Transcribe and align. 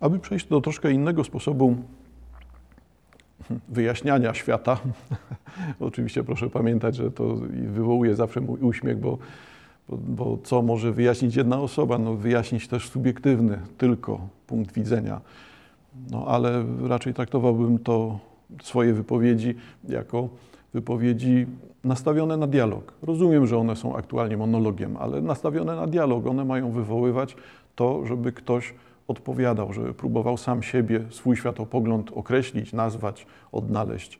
Aby 0.00 0.18
przejść 0.18 0.46
do 0.46 0.60
troszkę 0.60 0.92
innego 0.92 1.24
sposobu 1.24 1.76
wyjaśniania 3.68 4.34
świata, 4.34 4.78
oczywiście 5.80 6.24
proszę 6.24 6.50
pamiętać, 6.50 6.96
że 6.96 7.10
to 7.10 7.34
wywołuje 7.50 8.14
zawsze 8.14 8.40
mój 8.40 8.60
uśmiech, 8.60 8.98
bo, 8.98 9.18
bo, 9.88 9.96
bo 9.96 10.38
co 10.42 10.62
może 10.62 10.92
wyjaśnić 10.92 11.36
jedna 11.36 11.60
osoba? 11.60 11.98
No, 11.98 12.14
wyjaśnić 12.14 12.68
też 12.68 12.88
subiektywny 12.88 13.58
tylko 13.78 14.20
punkt 14.46 14.74
widzenia. 14.74 15.20
No, 16.10 16.24
ale 16.26 16.64
raczej 16.82 17.14
traktowałbym 17.14 17.78
to 17.78 18.18
swoje 18.62 18.94
wypowiedzi 18.94 19.54
jako 19.88 20.28
wypowiedzi 20.74 21.46
nastawione 21.84 22.36
na 22.36 22.46
dialog. 22.46 22.92
Rozumiem, 23.02 23.46
że 23.46 23.58
one 23.58 23.76
są 23.76 23.96
aktualnie 23.96 24.36
monologiem, 24.36 24.96
ale 24.96 25.20
nastawione 25.20 25.76
na 25.76 25.86
dialog. 25.86 26.26
One 26.26 26.44
mają 26.44 26.70
wywoływać 26.70 27.36
to, 27.76 28.06
żeby 28.06 28.32
ktoś 28.32 28.74
odpowiadał, 29.10 29.72
żeby 29.72 29.94
próbował 29.94 30.36
sam 30.36 30.62
siebie, 30.62 31.04
swój 31.10 31.36
światopogląd 31.36 32.10
określić, 32.14 32.72
nazwać, 32.72 33.26
odnaleźć. 33.52 34.18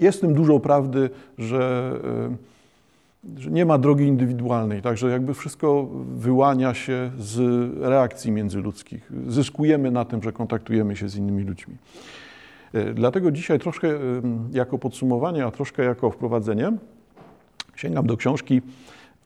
Jest 0.00 0.18
w 0.18 0.20
tym 0.20 0.34
dużo 0.34 0.60
prawdy, 0.60 1.10
że, 1.38 1.92
e, 3.34 3.40
że 3.40 3.50
nie 3.50 3.66
ma 3.66 3.78
drogi 3.78 4.04
indywidualnej, 4.04 4.82
także 4.82 5.10
jakby 5.10 5.34
wszystko 5.34 5.88
wyłania 6.14 6.74
się 6.74 7.10
z 7.18 7.40
reakcji 7.80 8.32
międzyludzkich. 8.32 9.12
Zyskujemy 9.26 9.90
na 9.90 10.04
tym, 10.04 10.22
że 10.22 10.32
kontaktujemy 10.32 10.96
się 10.96 11.08
z 11.08 11.16
innymi 11.16 11.44
ludźmi. 11.44 11.76
E, 12.72 12.94
dlatego 12.94 13.30
dzisiaj 13.30 13.58
troszkę 13.58 13.88
jako 14.52 14.78
podsumowanie, 14.78 15.46
a 15.46 15.50
troszkę 15.50 15.84
jako 15.84 16.10
wprowadzenie 16.10 16.72
sięgam 17.76 18.06
do 18.06 18.16
książki 18.16 18.62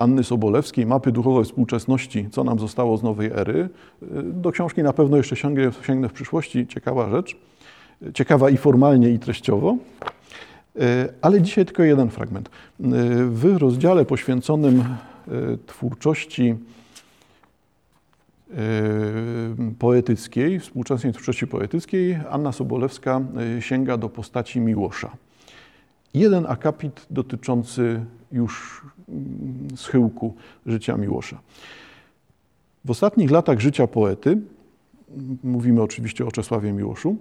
Anny 0.03 0.25
Sobolewskiej, 0.25 0.87
Mapy 0.87 1.13
duchowej 1.13 1.45
współczesności, 1.45 2.29
co 2.31 2.45
nam 2.45 2.59
zostało 2.59 2.97
z 2.97 3.03
nowej 3.03 3.31
ery. 3.35 3.69
E, 4.03 4.23
do 4.23 4.53
książki 4.53 4.83
na 4.83 4.93
pewno 4.93 5.17
jeszcze 5.17 5.37
sięgnę, 5.37 5.71
sięgnę 5.87 6.09
w 6.09 6.13
przyszłości, 6.13 6.67
ciekawa 6.67 7.11
rzecz, 7.11 7.37
ciekawa 8.15 8.51
i 8.51 8.57
formalnie, 8.57 9.11
i 9.11 9.19
treściowo. 9.19 9.77
Ale 11.23 11.43
dzisiaj 11.43 11.67
tylko 11.67 11.83
jeden 11.83 12.11
fragment. 12.11 12.51
W 13.29 13.57
rozdziale 13.59 14.05
poświęconym 14.05 14.85
twórczości 15.67 16.57
Yy, 18.53 19.75
poetyckiej, 19.79 20.61
współczesnej 20.61 21.13
twórczości 21.13 21.47
poetyckiej, 21.47 22.19
Anna 22.31 22.53
Sobolewska 22.53 23.21
sięga 23.61 23.97
do 23.97 24.09
postaci 24.09 24.61
Miłosza. 24.61 25.11
Jeden 26.15 26.47
akapit 26.49 27.07
dotyczący 27.11 28.05
już 28.33 28.83
schyłku 29.77 30.35
życia 30.67 30.97
Miłosza. 30.97 31.41
W 32.85 32.91
ostatnich 32.91 33.31
latach 33.31 33.61
życia 33.61 33.87
poety, 33.87 34.39
mówimy 35.45 35.83
oczywiście 35.83 36.27
o 36.27 36.33
Czesławie 36.33 36.73
Miłoszu, 36.73 37.17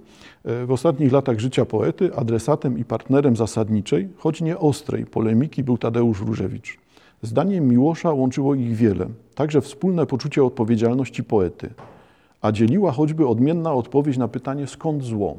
yy, 0.45 0.65
w 0.65 0.71
ostatnich 0.71 1.11
latach 1.11 1.39
życia 1.39 1.65
poety 1.65 2.15
adresatem 2.15 2.77
i 2.79 2.85
partnerem 2.85 3.35
zasadniczej, 3.35 4.09
choć 4.17 4.41
nie 4.41 4.57
ostrej, 4.57 5.05
polemiki 5.05 5.63
był 5.63 5.77
Tadeusz 5.77 6.21
Różewicz. 6.21 6.77
Zdaniem 7.21 7.67
Miłosza 7.67 8.13
łączyło 8.13 8.55
ich 8.55 8.75
wiele, 8.75 9.07
także 9.35 9.61
wspólne 9.61 10.05
poczucie 10.05 10.43
odpowiedzialności 10.43 11.23
poety, 11.23 11.69
a 12.41 12.51
dzieliła 12.51 12.91
choćby 12.91 13.27
odmienna 13.27 13.73
odpowiedź 13.73 14.17
na 14.17 14.27
pytanie 14.27 14.67
skąd 14.67 15.03
zło. 15.03 15.37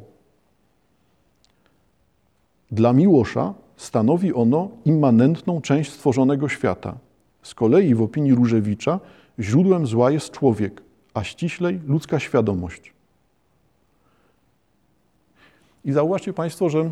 Dla 2.71 2.93
Miłosza 2.93 3.53
stanowi 3.77 4.33
ono 4.33 4.69
immanentną 4.85 5.61
część 5.61 5.91
stworzonego 5.91 6.49
świata. 6.49 6.95
Z 7.41 7.53
kolei 7.55 7.95
w 7.95 8.01
opinii 8.01 8.35
Różewicza 8.35 8.99
źródłem 9.39 9.87
zła 9.87 10.11
jest 10.11 10.31
człowiek, 10.31 10.81
a 11.13 11.23
ściślej 11.23 11.79
ludzka 11.87 12.19
świadomość. 12.19 12.93
I 15.85 15.91
zauważcie 15.91 16.33
Państwo, 16.33 16.69
że 16.69 16.89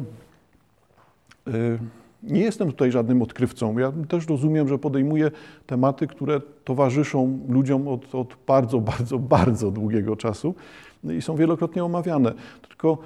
yy, 1.47 1.79
nie 2.23 2.41
jestem 2.41 2.67
tutaj 2.67 2.91
żadnym 2.91 3.21
odkrywcą. 3.21 3.77
Ja 3.77 3.93
też 4.07 4.27
rozumiem, 4.27 4.67
że 4.67 4.77
podejmuję 4.77 5.31
tematy, 5.65 6.07
które 6.07 6.41
towarzyszą 6.63 7.39
ludziom 7.49 7.87
od, 7.87 8.15
od 8.15 8.35
bardzo, 8.47 8.79
bardzo, 8.79 9.19
bardzo 9.19 9.71
długiego 9.71 10.15
czasu 10.15 10.55
i 11.03 11.21
są 11.21 11.35
wielokrotnie 11.35 11.83
omawiane. 11.83 12.33
Tylko 12.67 12.97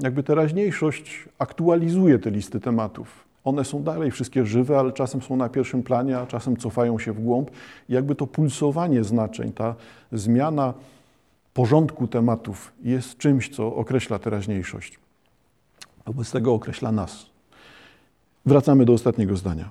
jakby 0.00 0.22
teraźniejszość 0.22 1.28
aktualizuje 1.38 2.18
te 2.18 2.30
listy 2.30 2.60
tematów. 2.60 3.24
One 3.44 3.64
są 3.64 3.82
dalej 3.82 4.10
wszystkie 4.10 4.46
żywe, 4.46 4.78
ale 4.78 4.92
czasem 4.92 5.22
są 5.22 5.36
na 5.36 5.48
pierwszym 5.48 5.82
planie, 5.82 6.18
a 6.18 6.26
czasem 6.26 6.56
cofają 6.56 6.98
się 6.98 7.12
w 7.12 7.20
głąb. 7.20 7.50
I 7.88 7.92
jakby 7.92 8.14
to 8.14 8.26
pulsowanie 8.26 9.04
znaczeń, 9.04 9.52
ta 9.52 9.74
zmiana 10.12 10.74
porządku 11.54 12.08
tematów 12.08 12.72
jest 12.82 13.18
czymś, 13.18 13.48
co 13.48 13.74
określa 13.74 14.18
teraźniejszość. 14.18 14.98
Wobec 16.06 16.30
tego 16.30 16.54
określa 16.54 16.92
nas. 16.92 17.26
Wracamy 18.46 18.84
do 18.84 18.92
ostatniego 18.92 19.36
zdania. 19.36 19.70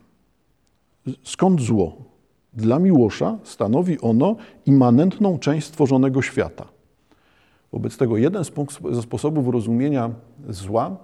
Skąd 1.24 1.62
zło? 1.62 1.98
Dla 2.54 2.80
Miłosza 2.80 3.38
stanowi 3.44 4.02
ono 4.02 4.36
immanentną 4.66 5.40
część 5.40 5.68
stworzonego 5.68 6.22
świata. 6.22 6.68
Wobec 7.74 7.98
tego 7.98 8.18
jeden 8.18 8.44
ze 8.92 9.02
sposobów 9.02 9.48
rozumienia 9.48 10.10
zła 10.50 10.98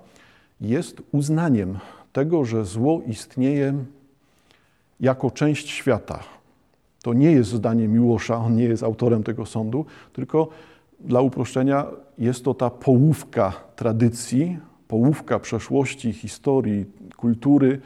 jest 0.62 1.02
uznaniem 1.12 1.78
tego, 2.14 2.46
że 2.46 2.66
zło 2.66 3.02
istnieje 3.08 3.74
jako 5.00 5.32
część 5.32 5.70
świata. 5.70 6.20
To 7.04 7.14
nie 7.14 7.32
jest 7.32 7.50
zdanie 7.50 7.88
Miłosza, 7.88 8.38
on 8.38 8.56
nie 8.56 8.64
jest 8.64 8.84
autorem 8.84 9.24
tego 9.24 9.46
sądu, 9.46 9.86
tylko 10.14 10.50
dla 11.00 11.22
uproszczenia 11.22 11.86
jest 12.18 12.44
to 12.44 12.54
ta 12.54 12.70
połówka 12.70 13.54
tradycji, 13.76 14.58
połówka 14.88 15.40
przeszłości, 15.40 16.14
historii, 16.14 16.86
kultury, 17.18 17.82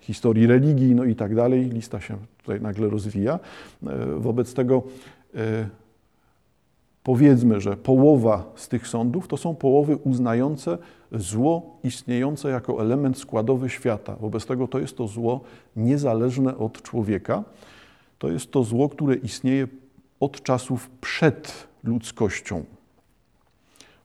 historii 0.00 0.46
religii, 0.46 0.94
no 0.94 1.04
i 1.04 1.14
tak 1.16 1.34
dalej. 1.34 1.64
Lista 1.64 2.00
się 2.00 2.16
tutaj 2.38 2.60
nagle 2.60 2.88
rozwija. 2.88 3.38
E, 3.86 4.06
wobec 4.18 4.54
tego 4.54 4.82
e, 5.34 5.68
powiedzmy, 7.02 7.60
że 7.60 7.76
połowa 7.76 8.52
z 8.56 8.68
tych 8.68 8.88
sądów 8.88 9.28
to 9.28 9.36
są 9.36 9.54
połowy 9.54 9.96
uznające 9.96 10.78
zło 11.12 11.76
istniejące 11.84 12.48
jako 12.48 12.82
element 12.82 13.18
składowy 13.18 13.70
świata. 13.70 14.16
Wobec 14.20 14.46
tego 14.46 14.68
to 14.68 14.78
jest 14.78 14.96
to 14.96 15.08
zło 15.08 15.40
niezależne 15.76 16.58
od 16.58 16.82
człowieka. 16.82 17.44
To 18.18 18.28
jest 18.28 18.50
to 18.50 18.64
zło, 18.64 18.88
które 18.88 19.14
istnieje 19.14 19.68
od 20.20 20.42
czasów 20.42 20.90
przed 21.00 21.68
ludzkością. 21.84 22.64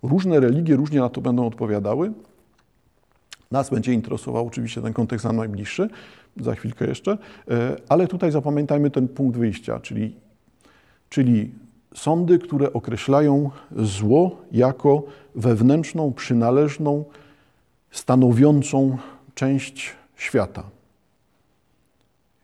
Różne 0.03 0.40
religie 0.40 0.75
różnie 0.75 1.00
na 1.00 1.09
to 1.09 1.22
będą 1.22 1.47
odpowiadały. 1.47 2.12
Nas 3.52 3.69
będzie 3.69 3.94
interesował 3.94 4.47
oczywiście 4.47 4.81
ten 4.81 4.94
kontekst 4.94 5.25
nam 5.25 5.36
najbliższy, 5.36 5.90
za 6.38 6.56
chwilkę 6.56 6.88
jeszcze, 6.88 7.18
e, 7.52 7.75
ale 7.90 8.07
tutaj 8.07 8.31
zapamiętajmy 8.31 8.91
ten 8.91 9.07
punkt 9.07 9.38
wyjścia, 9.38 9.80
czyli, 9.80 10.16
czyli 11.09 11.52
sądy, 11.97 12.40
które 12.40 12.74
określają 12.74 13.50
zło 13.75 14.35
jako 14.52 15.03
wewnętrzną, 15.35 16.13
przynależną, 16.13 17.06
stanowiącą 17.91 18.97
część 19.35 19.96
świata. 20.16 20.63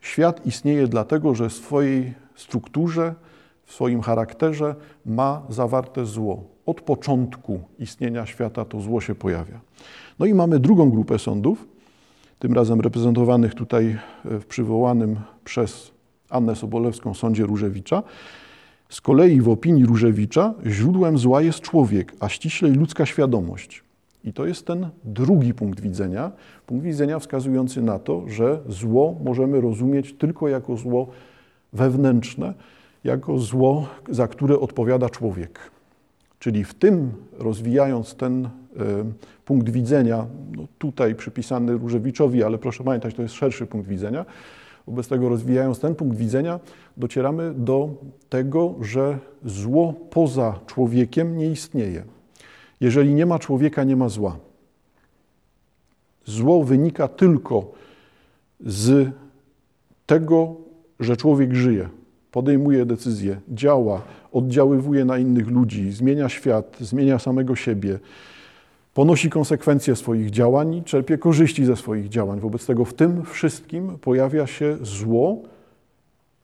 Świat 0.02 0.46
istnieje 0.46 0.88
dlatego, 0.88 1.36
że 1.36 1.50
w 1.50 1.54
swojej 1.54 2.14
strukturze, 2.36 3.16
w 3.66 3.74
swoim 3.74 4.02
charakterze 4.02 4.76
ma 5.06 5.42
zawarte 5.50 6.06
zło 6.06 6.44
od 6.66 6.82
początku 6.82 7.60
istnienia 7.80 8.26
świata 8.26 8.66
to 8.66 8.82
zło 8.82 9.02
się 9.02 9.16
pojawia. 9.16 9.60
No 10.20 10.26
i 10.26 10.34
mamy 10.34 10.60
drugą 10.60 10.90
grupę 10.90 11.20
sądów, 11.20 11.66
tym 12.40 12.54
razem 12.54 12.82
reprezentowanych 12.82 13.56
tutaj 13.56 13.98
e, 14.26 14.40
w 14.40 14.46
przywołanym 14.46 15.20
przez 15.44 15.92
Annę 16.30 16.56
Sobolewską 16.56 17.14
sądzie 17.14 17.44
Różewicza. 17.44 18.04
Z 18.94 19.02
kolei 19.02 19.42
w 19.42 19.50
opinii 19.50 19.86
Różewicza 19.86 20.54
źródłem 20.66 21.18
zła 21.18 21.42
jest 21.42 21.60
człowiek, 21.60 22.14
a 22.20 22.30
ściślej 22.30 22.74
ludzka 22.74 23.06
świadomość. 23.06 23.84
I 24.24 24.34
to 24.34 24.46
jest 24.46 24.66
ten 24.66 24.90
drugi 25.04 25.54
punkt 25.54 25.82
widzenia, 25.82 26.32
punkt 26.68 26.86
widzenia 26.86 27.20
wskazujący 27.20 27.82
na 27.82 28.00
to, 28.00 28.24
że 28.28 28.60
zło 28.70 29.16
możemy 29.24 29.62
rozumieć 29.62 30.14
tylko 30.14 30.48
jako 30.48 30.78
zło 30.78 31.08
wewnętrzne, 31.74 32.54
jako 33.04 33.38
zło, 33.38 33.88
za 34.10 34.28
które 34.28 34.60
odpowiada 34.60 35.10
człowiek. 35.10 35.60
Czyli 36.40 36.64
w 36.64 36.74
tym, 36.74 37.12
rozwijając 37.40 38.16
ten 38.16 38.46
e, 38.46 38.50
punkt 39.46 39.70
widzenia, 39.70 40.26
no 40.56 40.68
tutaj 40.78 41.16
przypisany 41.16 41.74
Różewiczowi, 41.74 42.44
ale 42.44 42.58
proszę 42.58 42.84
pamiętać, 42.84 43.16
to 43.16 43.22
jest 43.22 43.36
szerszy 43.36 43.66
punkt 43.66 43.88
widzenia, 43.88 44.26
wobec 44.88 45.08
tego 45.08 45.30
rozwijając 45.30 45.80
ten 45.80 45.96
punkt 45.96 46.18
widzenia, 46.18 46.60
docieramy 46.98 47.54
do 47.54 47.90
tego, 48.30 48.76
że 48.82 49.20
zło 49.46 49.94
poza 50.10 50.60
człowiekiem 50.66 51.38
nie 51.38 51.52
istnieje. 51.52 52.04
Jeżeli 52.82 53.14
nie 53.14 53.26
ma 53.26 53.40
człowieka, 53.40 53.84
nie 53.84 53.96
ma 53.96 54.10
zła. 54.10 54.38
Zło 56.26 56.64
wynika 56.64 57.08
tylko 57.08 57.72
z 58.60 59.10
tego, 60.06 60.56
że 61.00 61.18
człowiek 61.18 61.54
żyje. 61.54 61.90
podejmuje 62.32 62.86
decyzje, 62.86 63.38
działa, 63.50 64.02
oddziaływuje 64.32 65.06
na 65.06 65.18
innych 65.18 65.48
ludzi, 65.48 65.92
zmienia 65.92 66.30
świat, 66.30 66.78
zmienia 66.80 67.20
samego 67.20 67.56
siebie, 67.56 68.00
ponosi 68.94 69.30
konsekwencje 69.30 69.96
swoich 69.96 70.30
działań 70.30 70.76
i 70.76 70.84
czerpie 70.84 71.18
korzyści 71.18 71.66
ze 71.66 71.76
swoich 71.76 72.10
działań. 72.10 72.40
Wobec 72.40 72.66
tego 72.66 72.86
w 72.86 72.94
tym 72.94 73.26
wszystkim 73.26 73.98
pojawia 73.98 74.48
się 74.48 74.78
zło 74.82 75.42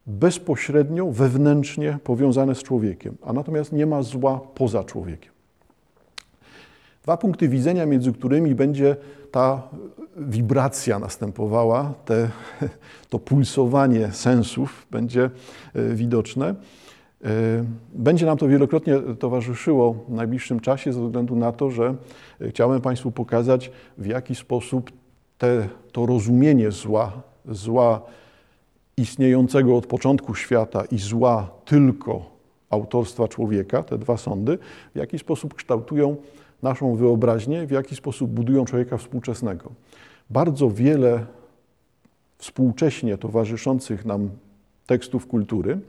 bezpośrednio, 0.07 1.12
wewnętrznie 1.12 2.00
powiązane 2.04 2.56
z 2.56 2.63
człowiekiem, 2.63 3.18
a 3.24 3.34
natomiast 3.34 3.72
nie 3.72 3.86
ma 3.86 4.04
zła 4.04 4.42
poza 4.56 4.84
człowiekiem. 4.84 5.31
Dwa 7.04 7.18
punkty 7.18 7.48
widzenia, 7.48 7.86
między 7.86 8.13
którymi 8.13 8.56
będzie 8.56 8.95
ta 9.31 9.63
wibracja 10.18 11.00
następowała, 11.00 11.94
te, 12.06 12.30
to 13.10 13.19
pulsowanie 13.19 14.12
sensów 14.12 14.88
będzie 14.92 15.30
e, 15.74 15.95
widoczne. 15.95 16.56
E, 17.25 17.30
będzie 17.94 18.25
nam 18.25 18.38
to 18.38 18.48
wielokrotnie 18.48 19.00
towarzyszyło 19.19 19.94
w 19.94 20.12
najbliższym 20.12 20.60
czasie, 20.60 20.94
ze 20.94 21.06
względu 21.06 21.36
na 21.36 21.51
to, 21.51 21.71
że 21.71 21.95
chciałem 22.50 22.81
Państwu 22.81 23.12
pokazać, 23.12 23.71
w 23.98 24.06
jaki 24.06 24.36
sposób 24.36 24.92
te, 25.38 25.69
to 25.92 26.06
rozumienie 26.06 26.71
zła, 26.71 27.21
zła 27.45 28.01
istniejącego 28.98 29.77
od 29.77 29.86
początku 29.86 30.36
świata 30.36 30.83
i 30.92 30.98
zła 30.98 31.50
tylko 31.66 32.25
autorstwa 32.69 33.27
człowieka, 33.27 33.83
te 33.83 33.98
dwa 33.98 34.18
sądy, 34.18 34.57
w 34.95 34.98
jaki 34.98 35.19
sposób 35.19 35.54
kształtują 35.54 36.16
naszą 36.63 36.95
wyobraźnię, 36.95 37.68
w 37.68 37.71
jaki 37.71 37.95
sposób 37.95 38.31
budują 38.31 38.66
człowieka 38.66 38.98
współczesnego. 38.98 39.71
Bardzo 40.30 40.69
wiele 40.69 41.25
współcześnie 42.38 43.18
towarzyszących 43.18 44.06
nam 44.06 44.30
tekstów 44.86 45.27
kultury, 45.27 45.80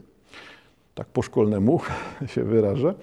tak 0.95 1.07
po 1.07 1.23
szkolnemu 1.23 1.81
się 2.35 2.45
wyrażę, 2.45 2.95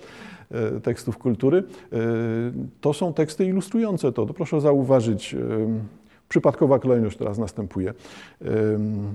e, 0.52 0.80
tekstów 0.80 1.18
kultury, 1.18 1.58
e, 1.58 1.98
to 2.82 2.94
są 2.94 3.14
teksty 3.14 3.46
ilustrujące 3.46 4.12
to. 4.12 4.26
to 4.26 4.34
proszę 4.34 4.62
zauważyć, 4.62 5.34
e, 5.34 5.38
przypadkowa 6.30 6.80
kolejność 6.80 7.18
teraz 7.18 7.38
następuje. 7.38 7.94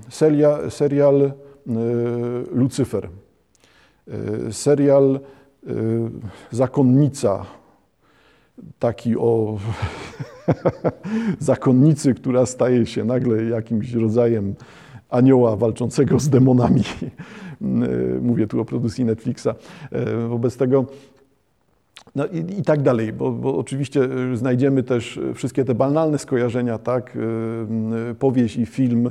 Seria, 0.08 0.70
serial 0.70 1.32
Lucyfer, 2.52 3.08
serial 4.50 5.20
Zakonnica 6.50 7.46
taki 8.78 9.16
o 9.16 9.58
zakonnicy, 11.38 12.14
która 12.14 12.46
staje 12.46 12.86
się 12.86 13.04
nagle 13.04 13.44
jakimś 13.44 13.92
rodzajem 13.92 14.54
anioła 15.12 15.56
walczącego 15.56 16.20
z 16.20 16.28
demonami. 16.28 16.82
Mówię 18.22 18.46
tu 18.46 18.60
o 18.60 18.64
produkcji 18.64 19.04
Netflixa. 19.04 19.48
Wobec 20.28 20.56
tego 20.56 20.86
no 22.14 22.26
i, 22.26 22.58
i, 22.58 22.62
tak 22.62 22.82
dalej, 22.82 23.12
bo, 23.12 23.32
bo, 23.32 23.58
oczywiście 23.58 24.00
znajdziemy 24.34 24.82
też 24.82 25.20
wszystkie 25.34 25.64
te 25.64 25.74
banalne 25.74 26.18
skojarzenia, 26.18 26.78
tak? 26.78 27.18
Powieść 28.18 28.56
i 28.56 28.66
film 28.66 29.10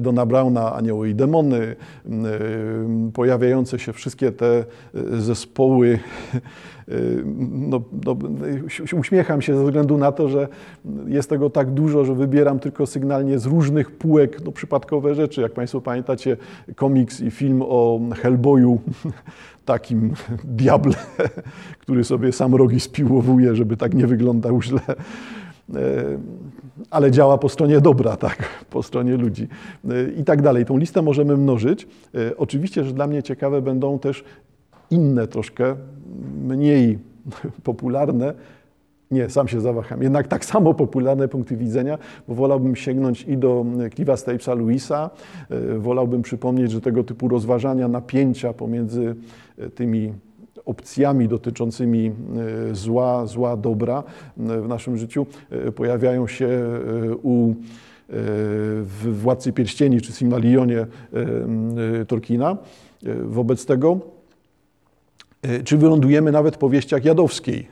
Dona 0.00 0.26
Browna, 0.26 0.74
Anioły 0.74 1.08
i 1.10 1.14
Demony, 1.14 1.76
pojawiające 3.12 3.78
się 3.78 3.92
wszystkie 3.92 4.32
te 4.32 4.64
zespoły 5.18 5.98
no, 7.50 7.80
no, 8.04 8.16
uśmiecham 8.98 9.42
się 9.42 9.56
ze 9.56 9.64
względu 9.64 9.98
na 9.98 10.12
to, 10.12 10.28
że 10.28 10.48
jest 11.06 11.30
tego 11.30 11.50
tak 11.50 11.70
dużo, 11.70 12.04
że 12.04 12.14
wybieram 12.14 12.58
tylko 12.58 12.86
sygnalnie 12.86 13.38
z 13.38 13.46
różnych 13.46 13.90
półek 13.90 14.44
no, 14.44 14.52
przypadkowe 14.52 15.14
rzeczy. 15.14 15.40
Jak 15.40 15.52
Państwo 15.52 15.80
pamiętacie, 15.80 16.36
komiks 16.76 17.20
i 17.20 17.30
film 17.30 17.62
o 17.62 18.00
Hellboyu, 18.22 18.78
takim 19.64 20.12
diable, 20.58 20.94
który 21.82 22.04
sobie 22.04 22.32
sam 22.32 22.54
rogi 22.54 22.80
spiłowuje, 22.80 23.56
żeby 23.56 23.76
tak 23.76 23.94
nie 23.94 24.06
wyglądał 24.06 24.62
źle 24.62 24.80
e, 25.74 26.18
ale 26.90 27.10
działa 27.10 27.38
po 27.38 27.48
stronie 27.48 27.80
dobra, 27.80 28.16
tak, 28.16 28.64
po 28.70 28.82
stronie 28.82 29.16
ludzi 29.16 29.48
e, 29.90 30.10
i 30.20 30.24
tak 30.24 30.42
dalej. 30.42 30.64
Tą 30.64 30.76
listę 30.76 31.02
możemy 31.02 31.36
mnożyć. 31.36 31.86
E, 32.14 32.36
oczywiście, 32.36 32.84
że 32.84 32.92
dla 32.92 33.06
mnie 33.06 33.22
ciekawe 33.22 33.62
będą 33.62 33.98
też 33.98 34.24
inne 34.90 35.26
troszkę, 35.26 35.76
mniej 36.46 36.98
popularne, 37.64 38.34
nie, 39.10 39.30
sam 39.30 39.48
się 39.48 39.60
zawaham. 39.60 40.02
Jednak 40.02 40.28
tak 40.28 40.44
samo 40.44 40.74
popularne 40.74 41.28
punkty 41.28 41.56
widzenia, 41.56 41.98
bo 42.28 42.34
wolałbym 42.34 42.76
sięgnąć 42.76 43.22
i 43.22 43.36
do 43.36 43.64
Clive'a 43.96 44.16
Stapesa 44.16 44.54
Louisa, 44.54 45.10
e, 45.50 45.78
wolałbym 45.78 46.22
przypomnieć, 46.22 46.70
że 46.70 46.80
tego 46.80 47.04
typu 47.04 47.28
rozważania 47.28 47.88
napięcia 47.88 48.52
pomiędzy 48.52 49.16
e, 49.58 49.70
tymi 49.70 50.12
opcjami 50.64 51.28
dotyczącymi 51.28 52.12
e, 52.70 52.74
zła, 52.74 53.26
zła, 53.26 53.56
dobra 53.56 54.04
w 54.36 54.68
naszym 54.68 54.96
życiu 54.96 55.26
pojawiają 55.74 56.26
się 56.26 56.48
u 57.22 57.54
w 58.08 59.18
Władcy 59.22 59.52
Pierścieni 59.52 60.00
czy 60.00 60.12
Silmarillionie 60.12 60.86
Tolkiena. 62.06 62.56
Wobec 63.24 63.66
tego 63.66 64.00
czy 65.64 65.76
wylądujemy 65.76 66.32
nawet 66.32 66.54
w 66.54 66.58
powieściach 66.58 67.04
Jadowskiej, 67.04 67.68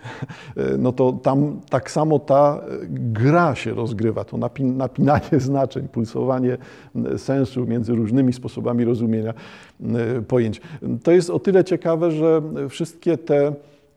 e, 0.57 0.77
no 0.79 0.93
to 0.93 1.13
tam 1.13 1.61
tak 1.71 1.91
samo 1.91 2.19
ta 2.19 2.61
gra 2.89 3.55
się 3.55 3.75
rozgrywa, 3.75 4.25
to 4.25 4.37
napinanie 4.61 5.41
znaczeń, 5.49 5.89
pulsowanie 5.89 6.57
sensu 7.17 7.67
między 7.67 7.95
różnymi 7.95 8.33
sposobami 8.33 8.85
rozumienia 8.85 9.35
pojęć. 10.29 10.61
To 11.03 11.13
jest 11.13 11.31
o 11.31 11.39
tyle 11.39 11.65
ciekawe, 11.65 12.11
że 12.11 12.43
wszystkie 12.69 13.19
te 13.19 13.53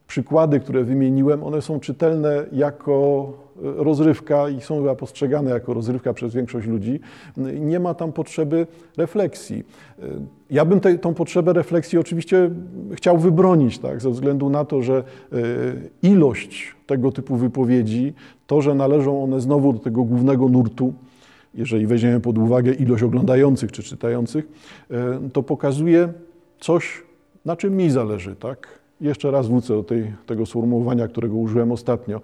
przykłady, 0.10 0.60
które 0.60 0.84
wymieniłem, 0.84 1.44
one 1.44 1.62
są 1.62 1.80
czytelne 1.80 2.46
jako 2.52 3.34
rozrywka 3.62 4.50
i 4.50 4.62
są 4.62 4.80
chyba 4.80 4.96
postrzegane 4.96 5.52
jako 5.52 5.74
rozrywka 5.74 6.14
przez 6.14 6.34
większość 6.34 6.68
ludzi. 6.68 7.00
Nie 7.60 7.80
ma 7.80 7.94
tam 7.94 8.12
potrzeby 8.12 8.68
refleksji. 8.98 9.64
Ja 10.50 10.66
bym 10.66 10.80
te, 10.80 10.98
tą 10.98 11.14
potrzebę 11.14 11.54
refleksji 11.54 11.98
oczywiście 11.98 12.50
chciał 12.94 13.18
wybronić, 13.18 13.80
tak, 13.80 14.02
ze 14.02 14.10
względu 14.10 14.50
na 14.50 14.66
to, 14.66 14.82
że 14.82 14.98
e, 14.98 15.36
ilość 16.02 16.76
tego 16.88 17.12
typu 17.12 17.36
wypowiedzi, 17.36 18.14
to, 18.48 18.62
że 18.62 18.76
należą 18.76 19.24
one 19.24 19.42
znowu 19.42 19.74
do 19.74 19.80
tego 19.80 20.04
głównego 20.04 20.50
nurtu, 20.50 20.94
jeżeli 21.54 21.88
weźmiemy 21.88 22.20
pod 22.20 22.38
uwagę 22.38 22.72
ilość 22.72 23.04
oglądających 23.04 23.72
czy 23.72 23.84
czytających, 23.84 24.48
e, 24.92 25.30
to 25.34 25.44
pokazuje 25.44 26.14
coś, 26.60 27.04
na 27.46 27.56
czym 27.56 27.78
mi 27.78 27.90
zależy. 27.90 28.36
Tak? 28.36 28.79
Jeszcze 29.02 29.32
raz 29.32 29.48
wrócę 29.48 29.74
do 29.74 29.84
tej, 29.84 30.14
tego 30.26 30.46
sformułowania, 30.46 31.08
którego 31.08 31.36
użyłem 31.36 31.72
ostatnio. 31.72 32.22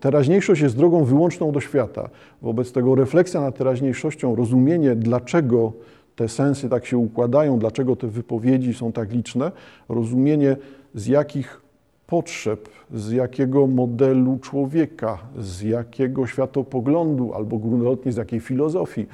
Teraźniejszość 0.00 0.60
jest 0.60 0.76
drogą 0.76 1.04
wyłączną 1.04 1.52
do 1.52 1.60
świata. 1.60 2.08
Wobec 2.42 2.72
tego 2.72 2.94
refleksja 2.94 3.40
nad 3.40 3.58
teraźniejszością, 3.58 4.34
rozumienie, 4.34 4.94
dlaczego 4.96 5.72
te 6.16 6.28
sensy 6.28 6.68
tak 6.68 6.86
się 6.86 6.98
układają, 6.98 7.58
dlaczego 7.58 7.96
te 7.96 8.06
wypowiedzi 8.06 8.74
są 8.74 8.92
tak 8.92 9.12
liczne, 9.12 9.52
rozumienie 9.88 10.56
z 10.94 11.06
jakich 11.06 11.60
potrzeb, 12.06 12.68
z 12.94 13.10
jakiego 13.10 13.66
modelu 13.66 14.38
człowieka, 14.38 15.18
z 15.38 15.62
jakiego 15.62 16.26
światopoglądu 16.26 17.34
albo 17.34 17.58
gruntownie 17.58 18.12
z 18.12 18.16
jakiej 18.16 18.40
filozofii 18.40 19.06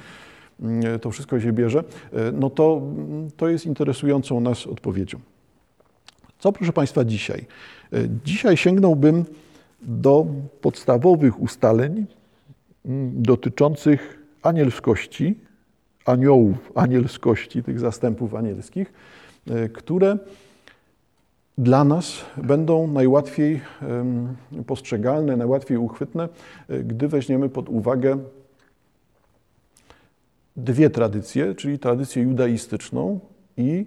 to 1.01 1.11
wszystko 1.11 1.39
się 1.39 1.53
bierze, 1.53 1.83
e, 2.13 2.31
no 2.31 2.49
to, 2.49 2.81
to 3.37 3.49
jest 3.49 3.65
interesującą 3.65 4.39
nas 4.39 4.67
odpowiedzią. 4.67 5.19
Co 6.39 6.51
proszę 6.51 6.73
Państwa 6.73 7.05
dzisiaj? 7.05 7.45
E, 7.93 7.97
dzisiaj 8.25 8.57
sięgnąłbym 8.57 9.25
do 9.81 10.25
podstawowych 10.61 11.41
ustaleń 11.41 12.05
mm, 12.85 13.23
dotyczących 13.23 14.19
anielskości, 14.41 15.39
aniołów 16.05 16.71
anielskości, 16.75 17.63
tych 17.63 17.79
zastępów 17.79 18.35
anielskich, 18.35 18.93
e, 19.49 19.69
które 19.69 20.17
dla 21.57 21.83
nas 21.83 22.13
będą 22.37 22.87
najłatwiej 22.87 23.61
postrzegalne, 24.67 25.37
najłatwiej 25.37 25.77
uchwytne, 25.77 26.29
gdy 26.83 27.07
weźmiemy 27.07 27.49
pod 27.49 27.69
uwagę 27.69 28.17
dwie 30.55 30.89
tradycje, 30.89 31.55
czyli 31.55 31.79
tradycję 31.79 32.23
judaistyczną 32.23 33.19
i 33.57 33.85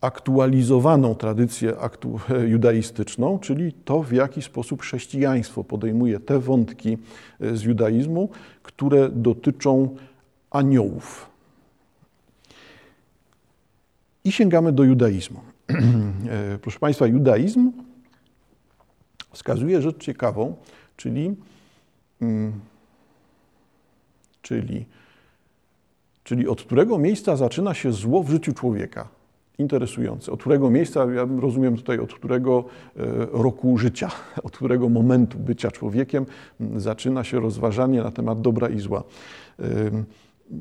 aktualizowaną 0.00 1.14
tradycję 1.14 1.76
judaistyczną, 2.54 3.38
czyli 3.38 3.72
to, 3.72 4.02
w 4.02 4.12
jaki 4.12 4.42
sposób 4.42 4.82
chrześcijaństwo 4.82 5.64
podejmuje 5.64 6.20
te 6.20 6.38
wątki 6.38 6.98
e, 7.40 7.56
z 7.56 7.62
judaizmu, 7.62 8.28
które 8.62 9.08
dotyczą 9.08 9.96
aniołów. 10.50 11.30
I 14.24 14.32
sięgamy 14.32 14.72
do 14.72 14.84
judaizmu. 14.84 15.40
E, 16.30 16.58
proszę 16.58 16.78
Państwa, 16.78 17.06
judaizm 17.06 17.72
wskazuje 19.32 19.82
rzecz 19.82 19.98
ciekawą, 19.98 20.56
czyli, 20.96 21.36
mm, 22.20 22.52
czyli 24.46 24.86
czyli 26.26 26.48
od 26.48 26.62
którego 26.62 26.98
miejsca 26.98 27.36
zaczyna 27.36 27.74
się 27.74 27.92
zło 27.92 28.22
w 28.22 28.30
życiu 28.30 28.52
człowieka. 28.52 29.08
Interesujące. 29.58 30.32
Od 30.32 30.40
którego 30.40 30.70
miejsca, 30.70 31.12
ja 31.12 31.26
rozumiem 31.40 31.76
tutaj, 31.76 31.98
od 31.98 32.14
którego 32.14 32.64
e, 32.96 33.02
roku 33.32 33.78
życia, 33.78 34.10
od 34.46 34.56
którego 34.56 34.88
momentu 34.88 35.38
bycia 35.38 35.70
człowiekiem 35.70 36.26
zaczyna 36.76 37.24
się 37.24 37.40
rozważanie 37.40 38.02
na 38.02 38.10
temat 38.10 38.40
dobra 38.40 38.68
i 38.68 38.80
zła. 38.80 39.02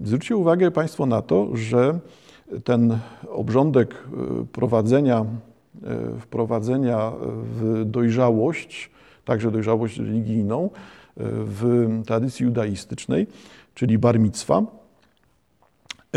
Zwróćcie 0.03 0.35
uwagę 0.35 0.71
Państwo 0.71 1.05
na 1.05 1.21
to, 1.21 1.55
że 1.55 1.99
ten 2.63 2.97
obrządek 3.29 3.93
e, 3.93 4.45
prowadzenia, 4.45 5.25
e, 5.83 6.19
wprowadzenia 6.19 7.11
w 7.43 7.83
dojrzałość, 7.85 8.91
także 9.25 9.51
dojrzałość 9.51 9.97
religijną, 9.97 10.69
w 11.17 11.87
tradycji 12.05 12.43
judaistycznej, 12.43 13.27
czyli 13.75 13.97
bar 13.97 14.19
mitzwa, 14.19 14.61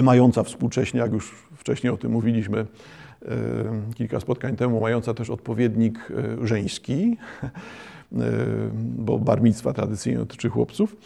mająca 0.03 0.43
współcześnie, 0.43 1.01
jak 1.01 1.13
już 1.13 1.35
wcześniej 1.57 1.93
o 1.93 1.97
tym 1.97 2.13
mówiliśmy 2.13 2.59
e, 2.59 2.67
kilka 3.95 4.21
spotkań 4.21 4.57
temu, 4.57 4.81
mająca 4.81 5.15
też 5.15 5.31
odpowiednik 5.31 6.09
e, 6.43 6.47
żeński, 6.47 7.17
e, 7.43 7.49
bo 8.75 9.19
bar 9.19 9.43
mitzwa 9.43 9.73
tradycyjnie 9.73 10.19
dotyczy 10.19 10.49
chłopców. 10.49 10.97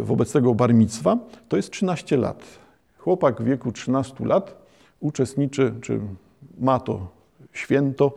Wobec 0.00 0.32
tego 0.32 0.54
bar 0.54 0.74
mitzwa 0.74 1.18
to 1.48 1.56
jest 1.56 1.70
13 1.70 2.16
lat. 2.16 2.44
Chłopak 2.98 3.42
w 3.42 3.44
wieku 3.44 3.72
13 3.72 4.24
lat 4.24 4.68
uczestniczy, 5.00 5.74
czy 5.80 6.00
ma 6.60 6.80
to 6.80 7.08
święto, 7.52 8.14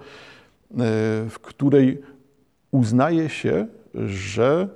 w 1.30 1.36
której 1.42 2.02
uznaje 2.72 3.30
się, 3.30 3.68
że 3.94 4.68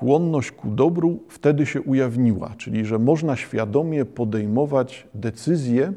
skłonność 0.00 0.50
ku 0.50 0.70
dobru 0.70 1.18
wtedy 1.28 1.66
się 1.66 1.82
ujawniła, 1.82 2.54
czyli 2.58 2.84
że 2.84 2.98
można 2.98 3.36
świadomie 3.36 4.04
podejmować 4.04 5.06
decyzje 5.14 5.92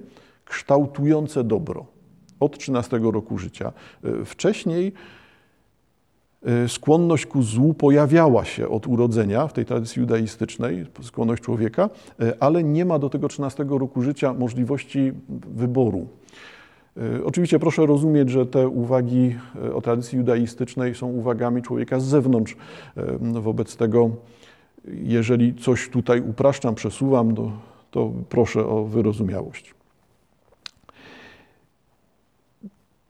kształtujące 0.46 1.44
dobro 1.44 1.86
od 2.40 2.58
13 2.58 3.00
roku 3.04 3.38
życia. 3.38 3.74
E, 4.04 4.26
wcześniej 4.26 4.94
e, 6.46 6.70
skłonność 6.70 7.26
ku 7.26 7.44
złu 7.44 7.74
pojawiała 7.74 8.46
się 8.46 8.70
od 8.70 8.88
urodzenia 8.88 9.48
w 9.48 9.54
tej 9.54 9.66
tradycji 9.66 10.00
judaistycznej, 10.00 10.86
skłonność 11.02 11.44
człowieka, 11.44 11.90
e, 12.20 12.44
ale 12.44 12.64
nie 12.64 12.86
ma 12.86 13.00
do 13.00 13.10
tego 13.10 13.28
13 13.28 13.66
roku 13.70 14.02
życia 14.02 14.34
możliwości 14.34 15.12
wyboru. 15.56 16.08
E, 16.98 17.26
oczywiście 17.26 17.60
proszę 17.60 17.86
rozumieć, 17.86 18.30
że 18.30 18.46
te 18.46 18.68
uwagi 18.68 19.36
e, 19.66 19.74
o 19.74 19.82
tradycji 19.82 20.18
judaistycznej 20.18 20.96
są 20.96 21.08
uwagami 21.08 21.62
człowieka 21.62 22.00
z 22.00 22.04
zewnątrz. 22.04 22.56
E, 22.98 23.42
wobec 23.42 23.76
tego, 23.76 24.10
jeżeli 24.86 25.56
coś 25.56 25.90
tutaj 25.90 26.22
upraszczam, 26.22 26.76
przesuwam, 26.76 27.36
to, 27.36 27.52
to 27.92 28.12
proszę 28.30 28.68
o 28.68 28.84
wyrozumiałość. 28.84 29.76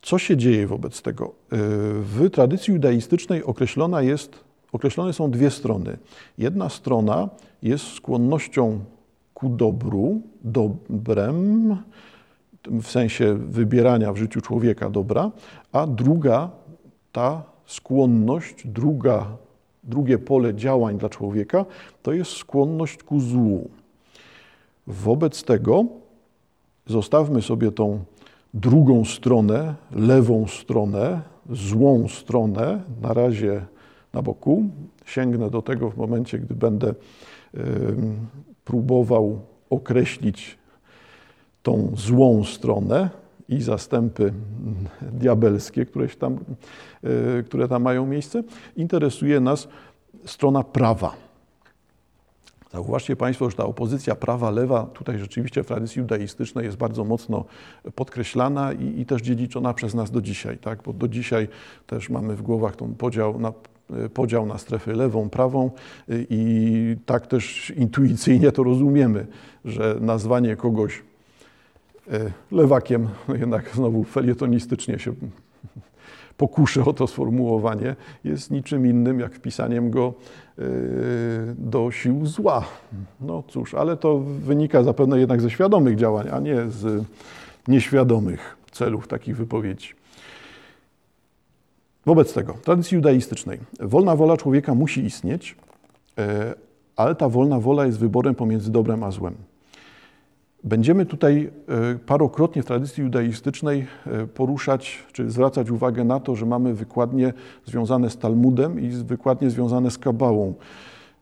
Co 0.02 0.18
się 0.18 0.38
dzieje 0.38 0.68
wobec 0.68 1.02
tego? 1.02 1.34
W 2.02 2.30
tradycji 2.30 2.74
judaistycznej 2.74 3.44
określona 3.44 4.02
jest, 4.02 4.44
określone 4.72 5.14
są 5.14 5.32
dwie 5.32 5.50
strony. 5.50 5.98
Jedna 6.38 6.70
strona 6.70 7.30
jest 7.62 7.88
skłonnością 7.88 8.80
ku 9.34 9.50
dobru, 9.50 10.22
dobrem, 10.44 11.78
w 12.68 12.88
sensie 12.88 13.34
wybierania 13.34 14.14
w 14.14 14.18
życiu 14.18 14.42
człowieka 14.42 14.90
dobra, 14.90 15.32
a 15.72 15.88
druga, 15.88 16.50
ta 17.12 17.44
skłonność, 17.66 18.68
druga, 18.68 19.38
drugie 19.84 20.18
pole 20.18 20.56
działań 20.56 20.98
dla 20.98 21.10
człowieka, 21.10 21.66
to 22.04 22.14
jest 22.14 22.32
skłonność 22.32 23.04
ku 23.04 23.20
złu. 23.20 23.70
Wobec 24.88 25.44
tego 25.44 25.86
zostawmy 26.88 27.42
sobie 27.42 27.72
tą 27.72 28.04
drugą 28.54 29.06
stronę, 29.06 29.76
lewą 29.92 30.48
stronę, 30.48 31.22
złą 31.50 32.08
stronę, 32.08 32.82
na 33.02 33.14
razie 33.14 33.66
na 34.14 34.22
boku. 34.22 34.64
Sięgnę 35.06 35.50
do 35.50 35.62
tego 35.62 35.90
w 35.90 35.98
momencie, 35.98 36.40
gdy 36.40 36.56
będę 36.56 36.90
y, 36.90 36.96
próbował 38.66 39.40
określić 39.70 40.58
tą 41.64 41.92
złą 41.96 42.44
stronę 42.44 43.10
i 43.50 43.62
zastępy 43.62 44.34
diabelskie, 45.02 45.86
które, 45.86 46.08
tam, 46.08 46.40
e, 47.40 47.44
które 47.44 47.68
tam 47.68 47.82
mają 47.82 48.06
miejsce, 48.06 48.44
interesuje 48.76 49.40
nas 49.40 49.68
strona 50.26 50.64
prawa. 50.64 51.16
Zauważcie 52.74 53.16
Państwo, 53.16 53.50
że 53.50 53.56
ta 53.56 53.66
opozycja 53.66 54.16
prawa-lewa 54.16 54.84
tutaj 54.84 55.20
rzeczywiście 55.20 55.64
w 55.64 55.68
tradycji 55.68 56.00
judaistycznej 56.00 56.66
jest 56.66 56.78
bardzo 56.78 57.04
mocno 57.04 57.46
podkreślana 57.96 58.74
i, 58.74 59.00
i, 59.02 59.06
też 59.06 59.22
dziedziczona 59.22 59.74
przez 59.74 59.94
nas 59.94 60.12
do 60.12 60.22
dzisiaj, 60.22 60.58
tak? 60.58 60.84
bo 60.84 60.94
do 60.94 61.08
dzisiaj 61.08 61.48
też 61.88 62.10
mamy 62.10 62.36
w 62.36 62.42
głowach 62.42 62.76
ten 62.76 62.96
podział 62.96 63.40
na, 63.40 63.54
podział 64.14 64.46
na 64.46 64.58
strefy 64.58 64.94
lewą, 64.94 65.30
prawą 65.30 65.72
i 66.10 66.98
tak 67.06 67.28
też 67.28 67.74
intuicyjnie 67.78 68.52
to 68.52 68.64
rozumiemy, 68.64 69.28
że 69.66 69.96
nazwanie 70.02 70.56
kogoś 70.56 71.02
E, 71.02 71.13
lewakiem, 72.52 73.10
no 73.28 73.36
jednak 73.36 73.70
znowu 73.76 74.04
felietonistycznie 74.04 75.00
się 75.00 75.14
pokuszę 76.38 76.86
o 76.86 76.94
to 76.94 77.08
sformułowanie, 77.08 77.96
jest 78.24 78.52
niczym 78.52 78.88
innym 78.88 79.20
jak 79.20 79.36
wpisaniem 79.36 79.92
go 79.92 80.14
e, 80.60 80.64
do 81.58 81.92
sił 81.92 82.26
zła. 82.26 82.66
No 83.22 83.44
cóż, 83.48 83.74
ale 83.74 83.98
to 83.98 84.20
wynika 84.20 84.84
zapewne 84.84 85.20
jednak 85.20 85.42
ze 85.42 85.50
świadomych 85.50 85.96
działań, 85.96 86.28
a 86.32 86.40
nie 86.40 86.56
z 86.68 87.06
nieświadomych 87.68 88.58
celów 88.72 89.08
takich 89.08 89.38
wypowiedzi. 89.38 89.90
Wobec 92.06 92.34
tego, 92.34 92.54
tradycji 92.54 92.96
judaistycznej, 92.96 93.60
wolna 93.80 94.16
wola 94.16 94.38
człowieka 94.38 94.76
musi 94.76 95.06
istnieć, 95.06 95.56
e, 96.18 96.54
ale 96.96 97.16
ta 97.16 97.30
wolna 97.30 97.60
wola 97.60 97.86
jest 97.86 98.00
wyborem 98.00 98.36
pomiędzy 98.36 98.72
dobrem 98.72 99.04
a 99.04 99.12
złem. 99.12 99.36
Będziemy 100.64 101.06
tutaj 101.06 101.52
e, 101.68 101.96
parokrotnie 101.96 102.64
w 102.64 102.66
tradycji 102.66 103.04
judaistycznej 103.04 103.88
e, 104.08 104.28
poruszać, 104.28 105.04
czy 105.12 105.30
zwracać 105.30 105.70
uwagę 105.70 106.04
na 106.04 106.20
to, 106.20 106.36
że 106.36 106.46
mamy 106.46 106.74
wykładnie 106.74 107.34
związane 107.66 108.10
z 108.10 108.18
Talmudem 108.18 108.80
i 108.80 108.90
wykładnie 108.90 109.50
związane 109.50 109.92
z 109.92 109.98
Kabałą. 109.98 110.54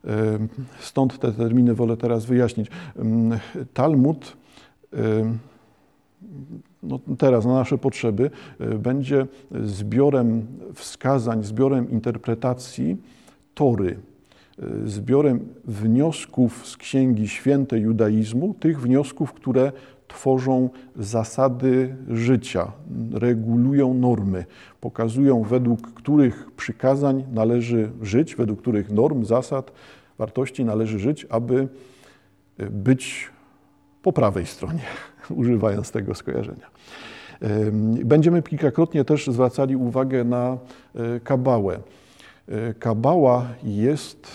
E, 0.04 0.38
stąd 0.80 1.18
te 1.18 1.32
terminy 1.32 1.74
wolę 1.74 1.96
teraz 1.96 2.24
wyjaśnić. 2.24 2.70
Mm, 2.96 3.38
Talmud 3.74 4.36
no 6.82 7.00
teraz 7.18 7.44
na 7.44 7.54
nasze 7.54 7.78
potrzeby 7.78 8.30
będzie 8.78 9.26
zbiorem 9.64 10.46
wskazań, 10.74 11.44
zbiorem 11.44 11.90
interpretacji 11.90 12.96
Tory, 13.54 13.96
zbiorem 14.84 15.48
wniosków 15.64 16.66
z 16.66 16.76
Księgi 16.76 17.28
Świętej 17.28 17.82
Judaizmu, 17.82 18.54
tych 18.54 18.80
wniosków, 18.80 19.32
które 19.32 19.72
tworzą 20.08 20.70
zasady 20.96 21.96
życia, 22.08 22.72
regulują 23.12 23.94
normy, 23.94 24.44
pokazują, 24.80 25.42
według 25.42 25.94
których 25.94 26.50
przykazań 26.56 27.24
należy 27.32 27.90
żyć, 28.02 28.36
według 28.36 28.60
których 28.60 28.90
norm, 28.90 29.24
zasad, 29.24 29.72
wartości 30.18 30.64
należy 30.64 30.98
żyć, 30.98 31.26
aby 31.30 31.68
być 32.70 33.30
po 34.02 34.12
prawej 34.12 34.46
stronie, 34.46 34.82
używając 35.30 35.90
tego 35.90 36.14
skojarzenia. 36.14 36.66
Będziemy 38.04 38.42
kilkakrotnie 38.42 39.04
też 39.04 39.26
zwracali 39.26 39.76
uwagę 39.76 40.24
na 40.24 40.58
e, 40.94 41.20
kabałę. 41.20 41.78
E, 42.48 42.74
kabała 42.74 43.46
jest 43.62 44.28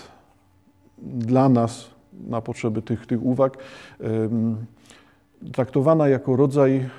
dla 0.98 1.50
nas, 1.50 1.90
na 2.28 2.42
potrzeby 2.42 2.82
tych, 2.82 3.06
tych 3.06 3.24
uwag, 3.24 3.58
traktowana 5.54 6.08
jako 6.08 6.36
rodzaj 6.36 6.90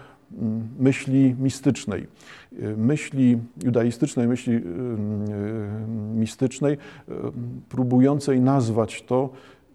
myśli 0.78 1.34
mistycznej, 1.38 2.06
myśli 2.76 3.38
judaistycznej, 3.64 4.28
myśli 4.28 4.60
mistycznej, 6.14 6.78
próbującej 7.68 8.40
nazwać 8.40 9.02
to, 9.02 9.30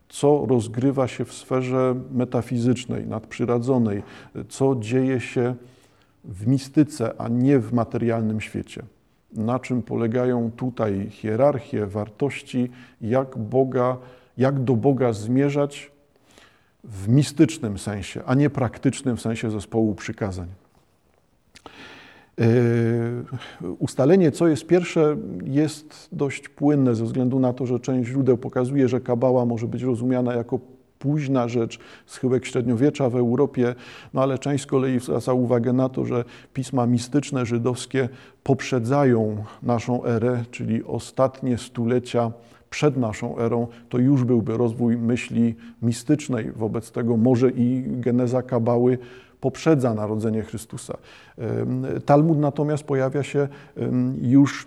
co 0.09 0.45
rozgrywa 0.49 1.07
się 1.07 1.25
w 1.25 1.33
sferze 1.33 1.95
metafizycznej, 2.11 3.07
nadprzyrodzonej, 3.07 4.03
co 4.49 4.75
dzieje 4.79 5.19
się 5.19 5.55
w 6.23 6.47
mistyce, 6.47 7.13
a 7.17 7.27
nie 7.27 7.59
w 7.59 7.73
materialnym 7.73 8.41
świecie 8.41 8.83
na 9.35 9.59
czym 9.59 9.81
polegają 9.81 10.51
tutaj 10.51 11.07
hierarchie, 11.09 11.85
wartości, 11.85 12.69
jak, 13.01 13.37
Boga, 13.37 13.97
jak 14.37 14.59
do 14.59 14.75
Boga 14.75 15.13
zmierzać 15.13 15.91
w 16.83 17.09
mistycznym 17.09 17.77
sensie, 17.77 18.21
a 18.25 18.35
nie 18.35 18.49
praktycznym 18.49 19.17
w 19.17 19.21
sensie 19.21 19.51
zespołu 19.51 19.95
przykazań. 19.95 20.47
Yy, 22.37 22.45
ustalenie, 23.79 24.31
co 24.31 24.47
jest 24.47 24.67
pierwsze, 24.67 25.17
jest 25.43 26.09
dość 26.11 26.49
płynne 26.49 26.95
ze 26.95 27.03
względu 27.03 27.39
na 27.39 27.53
to, 27.53 27.65
że 27.65 27.79
część 27.79 28.09
źródeł 28.09 28.37
pokazuje, 28.37 28.87
że 28.87 29.01
kabała 29.01 29.45
może 29.45 29.67
być 29.67 29.81
rozumiana 29.81 30.33
jako 30.33 30.59
późna 31.03 31.47
rzecz, 31.47 31.79
schyłek 32.05 32.45
średniowiecza 32.45 33.09
w 33.09 33.15
Europie, 33.15 33.75
no 34.13 34.21
ale 34.21 34.39
część 34.39 34.63
z 34.63 34.67
kolei 34.67 34.99
zwraca 34.99 35.33
uwagę 35.33 35.73
na 35.73 35.89
to, 35.89 36.05
że 36.05 36.23
pisma 36.53 36.85
mistyczne 36.85 37.45
żydowskie 37.45 38.09
poprzedzają 38.43 39.43
naszą 39.63 40.05
erę, 40.05 40.43
czyli 40.51 40.83
ostatnie 40.83 41.57
stulecia 41.57 42.31
przed 42.69 42.97
naszą 42.97 43.37
erą, 43.37 43.67
to 43.89 43.97
już 43.97 44.23
byłby 44.23 44.57
rozwój 44.57 44.97
myśli 44.97 45.55
mistycznej. 45.81 46.51
Wobec 46.51 46.91
tego 46.91 47.17
może 47.17 47.49
i 47.49 47.83
geneza 47.87 48.41
kabały 48.41 48.97
poprzedza 49.41 49.93
narodzenie 49.93 50.41
Chrystusa. 50.41 50.97
Talmud 52.05 52.37
natomiast 52.37 52.83
pojawia 52.83 53.23
się 53.23 53.47
już 54.21 54.63
e, 54.63 54.65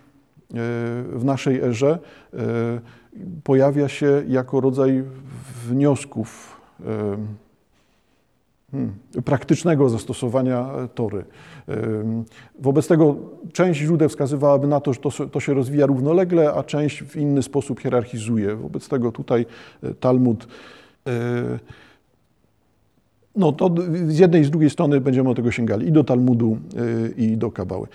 w 1.12 1.22
naszej 1.24 1.60
erze, 1.60 1.98
e, 2.34 2.36
pojawia 3.44 3.88
się 3.88 4.22
jako 4.28 4.60
rodzaj 4.60 5.04
wniosków 5.68 6.60
hmm, 8.70 8.94
praktycznego 9.24 9.88
zastosowania 9.88 10.70
Tory. 10.94 11.24
Wobec 12.58 12.88
tego 12.88 13.16
część 13.52 13.80
źródeł 13.80 14.08
wskazywałaby 14.08 14.66
na 14.66 14.80
to, 14.80 14.92
że 14.92 15.00
to, 15.00 15.10
to, 15.10 15.40
się 15.40 15.54
rozwija 15.54 15.86
równolegle, 15.86 16.52
a 16.52 16.62
część 16.62 17.02
w 17.02 17.16
inny 17.16 17.42
sposób 17.42 17.80
hierarchizuje. 17.80 18.56
Wobec 18.56 18.88
tego 18.88 19.12
tutaj 19.12 19.46
e, 19.82 19.94
Talmud 19.94 20.48
no 23.36 23.52
to 23.52 23.74
z 24.08 24.18
jednej 24.18 24.42
i 24.42 24.44
z 24.44 24.50
drugiej 24.50 24.70
strony 24.70 25.00
będziemy 25.00 25.28
do 25.28 25.34
tego 25.34 25.50
sięgali 25.50 25.88
i 25.88 25.92
do 25.92 26.04
Talmudu, 26.04 26.58
y, 27.08 27.14
i 27.16 27.36
do 27.36 27.50
Kabały. 27.50 27.86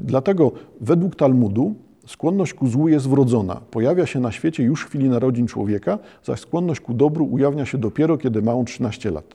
Dlatego 0.00 0.52
według 0.80 1.16
Talmudu 1.16 1.74
skłonność 2.08 2.54
ku 2.54 2.68
złu 2.68 2.88
jest 2.88 3.08
wrodzona. 3.08 3.60
Pojawia 3.70 4.06
się 4.06 4.20
na 4.20 4.32
świecie 4.32 4.62
już 4.62 4.82
w 4.82 4.88
chwili 4.88 5.08
narodzin 5.08 5.46
człowieka, 5.46 5.98
zaś 6.24 6.40
skłonność 6.40 6.80
ku 6.80 6.94
dobru 6.94 7.26
ujawnia 7.26 7.66
się 7.66 7.78
dopiero, 7.78 8.18
kiedy 8.18 8.42
ma 8.42 8.52
on 8.52 8.64
13 8.64 9.10
lat. 9.10 9.34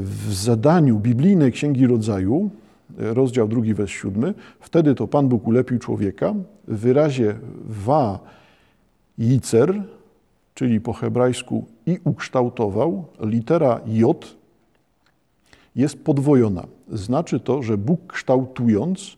W 0.00 0.32
zadaniu 0.32 0.98
biblijnej 0.98 1.52
Księgi 1.52 1.86
Rodzaju, 1.86 2.50
rozdział 2.98 3.48
2, 3.48 3.74
wers 3.74 3.90
7, 3.90 4.34
wtedy 4.60 4.94
to 4.94 5.08
Pan 5.08 5.28
Bóg 5.28 5.46
ulepił 5.46 5.78
człowieka 5.78 6.34
w 6.68 6.78
wyrazie 6.78 7.34
wa 7.64 8.18
jicer, 9.18 9.82
czyli 10.54 10.80
po 10.80 10.92
hebrajsku 10.92 11.64
i 11.86 11.98
ukształtował, 12.04 13.04
litera 13.20 13.80
J 13.86 14.36
jest 15.76 16.04
podwojona. 16.04 16.66
Znaczy 16.92 17.40
to, 17.40 17.62
że 17.62 17.78
Bóg 17.78 18.12
kształtując 18.12 19.17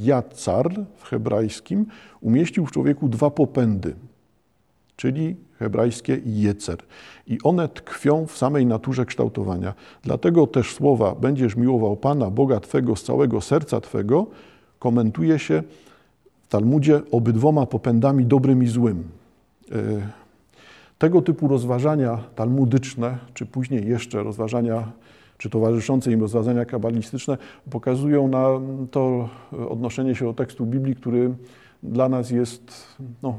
jacar 0.00 0.74
w 0.96 1.04
hebrajskim 1.04 1.86
umieścił 2.20 2.66
w 2.66 2.72
człowieku 2.72 3.08
dwa 3.08 3.30
popędy, 3.30 3.94
czyli 4.96 5.36
hebrajskie 5.58 6.20
jecer. 6.26 6.78
I 7.26 7.38
one 7.42 7.68
tkwią 7.68 8.26
w 8.26 8.38
samej 8.38 8.66
naturze 8.66 9.06
kształtowania. 9.06 9.74
Dlatego 10.02 10.46
też 10.46 10.74
słowa 10.74 11.14
będziesz 11.14 11.56
miłował 11.56 11.96
Pana, 11.96 12.30
Boga 12.30 12.60
Twego 12.60 12.96
z 12.96 13.02
całego 13.02 13.40
serca 13.40 13.80
Twego 13.80 14.26
komentuje 14.78 15.38
się 15.38 15.62
w 16.42 16.48
Talmudzie 16.48 17.00
obydwoma 17.10 17.66
popędami 17.66 18.26
dobrym 18.26 18.62
i 18.62 18.66
złym. 18.66 19.04
E, 19.72 19.74
tego 20.98 21.22
typu 21.22 21.48
rozważania 21.48 22.18
talmudyczne, 22.34 23.18
czy 23.34 23.46
później 23.46 23.88
jeszcze 23.88 24.22
rozważania, 24.22 24.92
czy 25.38 25.50
towarzyszące 25.50 26.12
im 26.12 26.20
rozważania 26.20 26.64
kabalistyczne, 26.64 27.38
pokazują 27.70 28.28
na 28.28 28.46
to 28.90 29.28
odnoszenie 29.68 30.14
się 30.14 30.24
do 30.24 30.34
tekstu 30.34 30.66
Biblii, 30.66 30.96
który 30.96 31.34
dla 31.82 32.08
nas 32.08 32.30
jest, 32.30 32.96
no, 33.22 33.38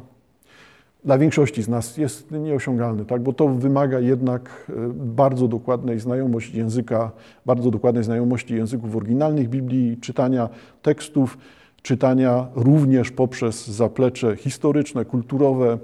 dla 1.06 1.18
większości 1.18 1.63
z 1.63 1.68
nas 1.68 1.98
jest 1.98 2.32
nieosiągalny, 2.32 3.06
tak? 3.06 3.24
bo 3.24 3.34
to 3.34 3.48
wymaga 3.48 4.00
jednak 4.00 4.65
e, 4.70 4.74
bardzo 4.94 5.48
dokładnej 5.48 6.00
znajomości 6.00 6.58
języka, 6.58 7.12
bardzo 7.46 7.72
dokładnej 7.72 8.03
znajomości 8.03 8.56
języków 8.56 8.96
oryginalnych 8.96 9.50
Biblii, 9.50 9.98
czytania 9.98 10.50
tekstów, 10.82 11.38
czytania 11.81 12.48
również 12.55 13.12
poprzez 13.12 13.68
zaplecze 13.68 14.35
historyczne, 14.35 15.05
kulturowe, 15.05 15.77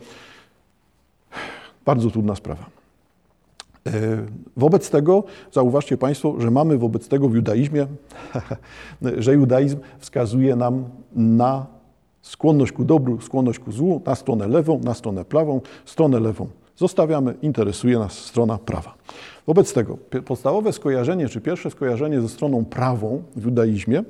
bardzo 1.86 2.12
trudna 2.12 2.36
sprawa. 2.36 2.75
E, 3.88 3.92
wobec 4.58 4.90
tego 4.90 5.24
zauważcie 5.52 5.98
Państwo, 5.98 6.36
że 6.42 6.52
mamy 6.52 6.78
wobec 6.78 7.08
tego 7.08 7.30
w 7.30 7.36
judaizmie, 7.36 7.88
że 9.18 9.34
judaizm 9.34 9.78
wskazuje 10.00 10.56
nam 10.56 10.84
na 11.16 11.66
skłonność 12.22 12.72
ku 12.72 12.86
dobru, 12.86 13.22
skłonność 13.22 13.60
ku 13.60 13.72
złu, 13.72 14.02
na 14.06 14.16
stronę 14.16 14.48
lewą, 14.48 14.80
na 14.80 14.94
stronę 14.94 15.26
prawą, 15.26 15.62
stronę 15.86 16.20
lewą. 16.20 16.48
Zostawiamy, 16.76 17.34
interesuje 17.42 18.00
nas 18.00 18.14
strona 18.14 18.58
prawa. 18.58 18.96
Wobec 19.48 19.74
tego 19.74 19.98
podstawowe 20.26 20.74
skojarzenie, 20.74 21.30
czy 21.30 21.42
pierwsze 21.42 21.72
skojarzenie 21.72 22.22
ze 22.22 22.30
stroną 22.30 22.66
prawą 22.66 23.24
w 23.36 23.46
judaizmie, 23.46 24.04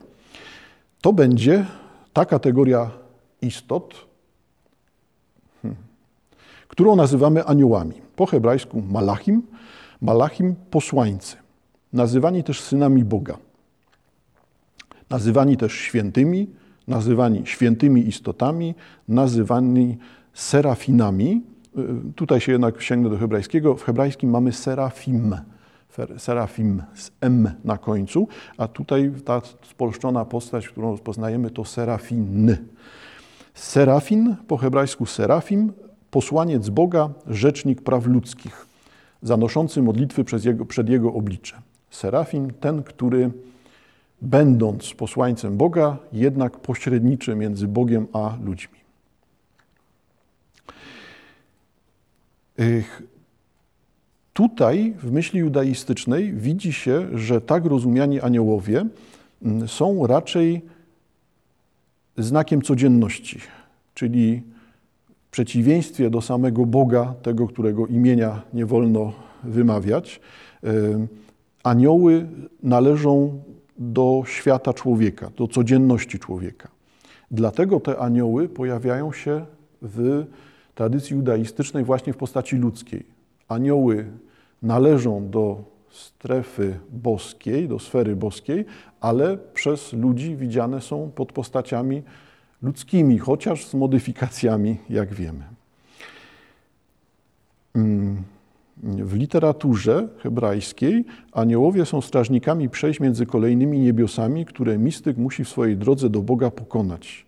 to 1.01 1.13
będzie 1.13 1.65
ta 2.13 2.25
kategoria 2.25 2.89
istot, 3.41 3.95
którą 6.67 6.95
nazywamy 6.95 7.45
aniołami. 7.45 7.93
Po 8.15 8.25
hebrajsku 8.25 8.81
malachim, 8.89 9.41
malachim 10.05 10.55
posłańcy. 10.71 11.35
Nazywani 11.93 12.43
też 12.43 12.61
synami 12.61 13.03
Boga. 13.03 13.37
Nazywani 15.09 15.57
też 15.57 15.73
świętymi, 15.73 16.47
nazywani 16.87 17.41
świętymi 17.45 18.07
istotami, 18.07 18.75
nazywani 19.07 19.97
serafinami. 20.33 21.41
Y, 21.77 22.13
tutaj 22.15 22.41
się 22.41 22.51
jednak 22.51 22.81
sięgnę 22.81 23.09
do 23.09 23.17
hebrajskiego. 23.17 23.75
W 23.75 23.83
hebrajskim 23.83 24.29
mamy 24.29 24.51
serafim, 24.51 25.35
serafim 26.17 26.83
z 26.95 27.11
M 27.21 27.51
na 27.63 27.77
końcu, 27.77 28.27
a 28.57 28.67
tutaj 28.67 29.11
ta 29.25 29.41
spolszczona 29.69 30.25
postać, 30.25 30.69
którą 30.69 30.91
rozpoznajemy, 30.91 31.49
to 31.49 31.65
serafin. 31.65 32.57
Serafin, 33.53 34.35
po 34.47 34.57
hebrajsku 34.57 35.05
serafim, 35.05 35.73
posłaniec 36.11 36.69
Boga, 36.69 37.09
rzecznik 37.27 37.81
praw 37.81 38.05
ludzkich, 38.05 38.74
zanoszący 39.21 39.81
modlitwy 39.81 40.23
jego, 40.45 40.65
przed 40.65 40.89
Jego 40.89 41.13
oblicze. 41.13 41.61
Serafim, 41.89 42.53
ten, 42.53 42.83
który 42.83 43.31
będąc 44.21 44.93
posłańcem 44.93 45.57
Boga, 45.57 45.97
jednak 46.13 46.59
pośredniczy 46.59 47.35
między 47.35 47.67
Bogiem 47.67 48.07
a 48.13 48.37
ludźmi. 48.43 48.79
Tutaj 54.33 54.93
w 54.97 55.11
myśli 55.11 55.39
judaistycznej 55.39 56.33
widzi 56.33 56.73
się, 56.73 57.17
że 57.17 57.41
tak 57.41 57.65
rozumiani 57.65 58.21
aniołowie 58.21 58.85
mm, 59.41 59.67
są 59.67 60.07
raczej 60.07 60.61
znakiem 62.17 62.61
codzienności, 62.61 63.39
czyli 63.93 64.43
przeciwieństwie 65.35 66.09
do 66.09 66.21
samego 66.21 66.65
Boga, 66.65 67.13
tego, 67.21 67.47
którego 67.47 67.87
imienia 67.87 68.41
nie 68.53 68.65
wolno 68.65 69.13
wymawiać, 69.43 70.19
anioły 71.63 72.27
należą 72.63 73.41
do 73.77 74.23
świata 74.25 74.73
człowieka, 74.73 75.31
do 75.37 75.47
codzienności 75.47 76.19
człowieka. 76.19 76.69
Dlatego 77.31 77.79
te 77.79 77.99
anioły 77.99 78.49
pojawiają 78.49 79.11
się 79.11 79.45
w 79.81 80.25
tradycji 80.75 81.15
judaistycznej 81.15 81.83
właśnie 81.83 82.13
w 82.13 82.17
postaci 82.17 82.55
ludzkiej. 82.55 83.03
Anioły 83.47 84.05
należą 84.61 85.29
do 85.29 85.63
strefy 85.89 86.79
boskiej, 86.91 87.67
do 87.67 87.79
sfery 87.79 88.15
boskiej, 88.15 88.65
ale 89.01 89.37
przez 89.37 89.93
ludzi 89.93 90.35
widziane 90.35 90.81
są 90.81 91.11
pod 91.15 91.31
postaciami 91.31 92.03
ludzkimi, 92.61 93.17
chociaż 93.19 93.65
z 93.65 93.73
modyfikacjami, 93.73 94.77
jak 94.89 95.13
wiemy. 95.13 95.43
Mm, 97.75 98.23
w 98.83 99.13
literaturze 99.13 100.07
hebrajskiej 100.17 101.05
aniołowie 101.31 101.85
są 101.85 102.01
strażnikami 102.01 102.69
przejść 102.69 102.99
między 102.99 103.25
kolejnymi 103.25 103.79
niebiosami, 103.79 104.45
które 104.45 104.77
mistyk 104.77 105.17
musi 105.17 105.43
w 105.43 105.49
swojej 105.49 105.77
drodze 105.77 106.09
do 106.09 106.21
Boga 106.21 106.51
pokonać. 106.51 107.25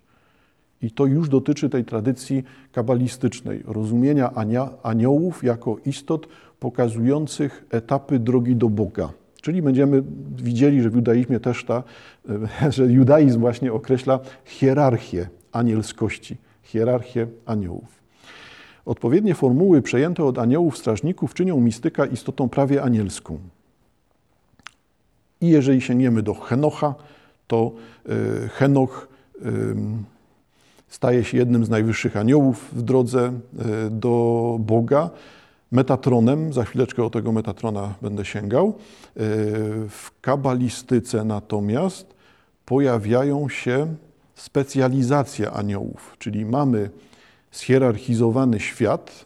I 0.82 0.92
to 0.92 1.06
już 1.06 1.30
dotyczy 1.30 1.70
tej 1.70 1.86
tradycji 1.86 2.44
kabalistycznej, 2.72 3.64
rozumienia 3.66 4.32
aniołów 4.84 5.44
jako 5.44 5.78
istot 5.86 6.28
pokazujących 6.60 7.66
etapy 7.70 8.20
drogi 8.20 8.56
do 8.56 8.70
Boga. 8.70 9.10
Czyli 9.42 9.62
będziemy 9.62 10.04
widzieli, 10.36 10.82
że 10.82 10.90
w 10.90 10.96
judaizmie 10.96 11.40
też 11.40 11.66
ta, 11.66 11.84
e, 12.64 12.72
że 12.76 12.86
judaizm 12.86 13.40
właśnie 13.40 13.74
określa 13.74 14.20
hierarchię 14.46 15.30
anielskości, 15.52 16.38
hierarchię 16.64 17.28
aniołów. 17.46 17.98
Odpowiednie 18.86 19.36
formuły 19.36 19.82
przejęte 19.82 20.24
od 20.24 20.38
aniołów 20.38 20.78
strażników 20.78 21.34
czynią 21.34 21.60
mistyka 21.60 22.06
istotą 22.06 22.50
prawie 22.50 22.84
anielską. 22.84 23.40
I 25.42 25.50
jeżeli 25.50 25.82
sięgniemy 25.82 26.24
do 26.24 26.34
Henocha, 26.34 26.96
to 27.48 27.72
e, 28.06 28.48
Henoch 28.48 29.08
staje 30.88 31.24
się 31.24 31.38
jednym 31.38 31.66
z 31.66 31.70
najwyższych 31.70 32.18
aniołów 32.18 32.70
w 32.74 32.82
drodze 32.82 33.26
e, 33.26 33.90
do 33.90 34.58
Boga 34.60 35.10
Metatronem, 35.72 36.54
za 36.54 36.64
chwileczkę 36.64 37.04
o 37.04 37.10
tego 37.10 37.32
Metatrona 37.32 37.94
będę 38.02 38.26
sięgał. 38.26 38.74
W 39.90 40.08
kabalistyce 40.22 41.24
natomiast 41.24 42.16
pojawiają 42.66 43.50
się 43.50 43.96
specjalizacje 44.36 45.52
aniołów, 45.52 46.16
czyli 46.20 46.46
mamy 46.46 46.90
schierarchizowany 47.52 48.60
świat 48.60 49.26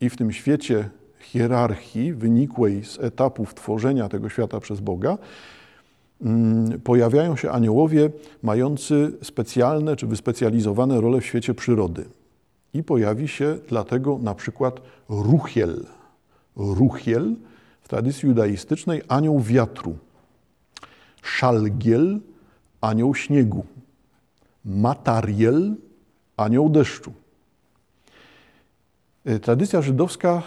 i 0.00 0.10
w 0.10 0.16
tym 0.16 0.32
świecie 0.32 0.90
hierarchii 1.20 2.14
wynikłej 2.14 2.84
z 2.84 2.98
etapów 2.98 3.54
tworzenia 3.54 4.08
tego 4.08 4.28
świata 4.28 4.60
przez 4.60 4.80
Boga 4.80 5.18
mm, 6.22 6.80
pojawiają 6.80 7.36
się 7.36 7.50
aniołowie 7.50 8.10
mający 8.42 9.12
specjalne 9.22 9.96
czy 9.96 10.06
wyspecjalizowane 10.06 11.00
role 11.00 11.20
w 11.20 11.26
świecie 11.26 11.54
przyrody. 11.54 12.04
I 12.74 12.82
pojawi 12.82 13.28
się 13.28 13.58
dlatego 13.68 14.18
na 14.18 14.34
przykład 14.34 14.80
Ruchiel. 15.08 15.86
Ruchiel 16.56 17.36
w 17.82 17.88
tradycji 17.88 18.28
judaistycznej 18.28 19.02
anioł 19.08 19.40
wiatru. 19.40 19.98
Szalgiel 21.22 22.20
anioł 22.80 23.14
śniegu. 23.14 23.64
Matariel 24.64 25.76
anioł 26.36 26.68
deszczu. 26.68 27.12
Y, 29.26 29.40
tradycja 29.40 29.82
żydowska 29.82 30.42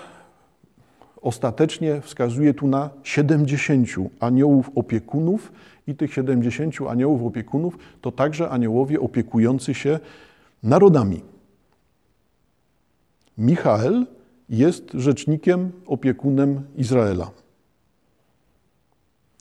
ostatecznie 1.21 2.01
wskazuje 2.01 2.53
tu 2.53 2.67
na 2.67 2.89
70 3.03 3.87
aniołów 4.19 4.69
opiekunów 4.75 5.51
i 5.87 5.95
tych 5.95 6.13
70 6.13 6.75
aniołów 6.89 7.23
opiekunów 7.23 7.77
to 8.01 8.11
także 8.11 8.49
aniołowie 8.49 8.99
opiekujący 8.99 9.73
się 9.73 9.99
narodami. 10.63 11.34
Michael 13.37 14.05
jest 14.49 14.91
rzecznikiem, 14.93 15.71
opiekunem 15.85 16.61
Izraela. 16.75 17.31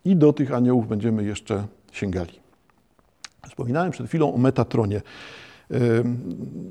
I 0.04 0.16
do 0.16 0.32
tych 0.32 0.54
aniołów 0.54 0.88
będziemy 0.88 1.24
jeszcze 1.24 1.66
sięgali. 1.92 2.32
Wspominałem 3.48 3.90
przed 3.92 4.06
chwilą 4.06 4.34
o 4.34 4.38
Metatronie. 4.38 5.00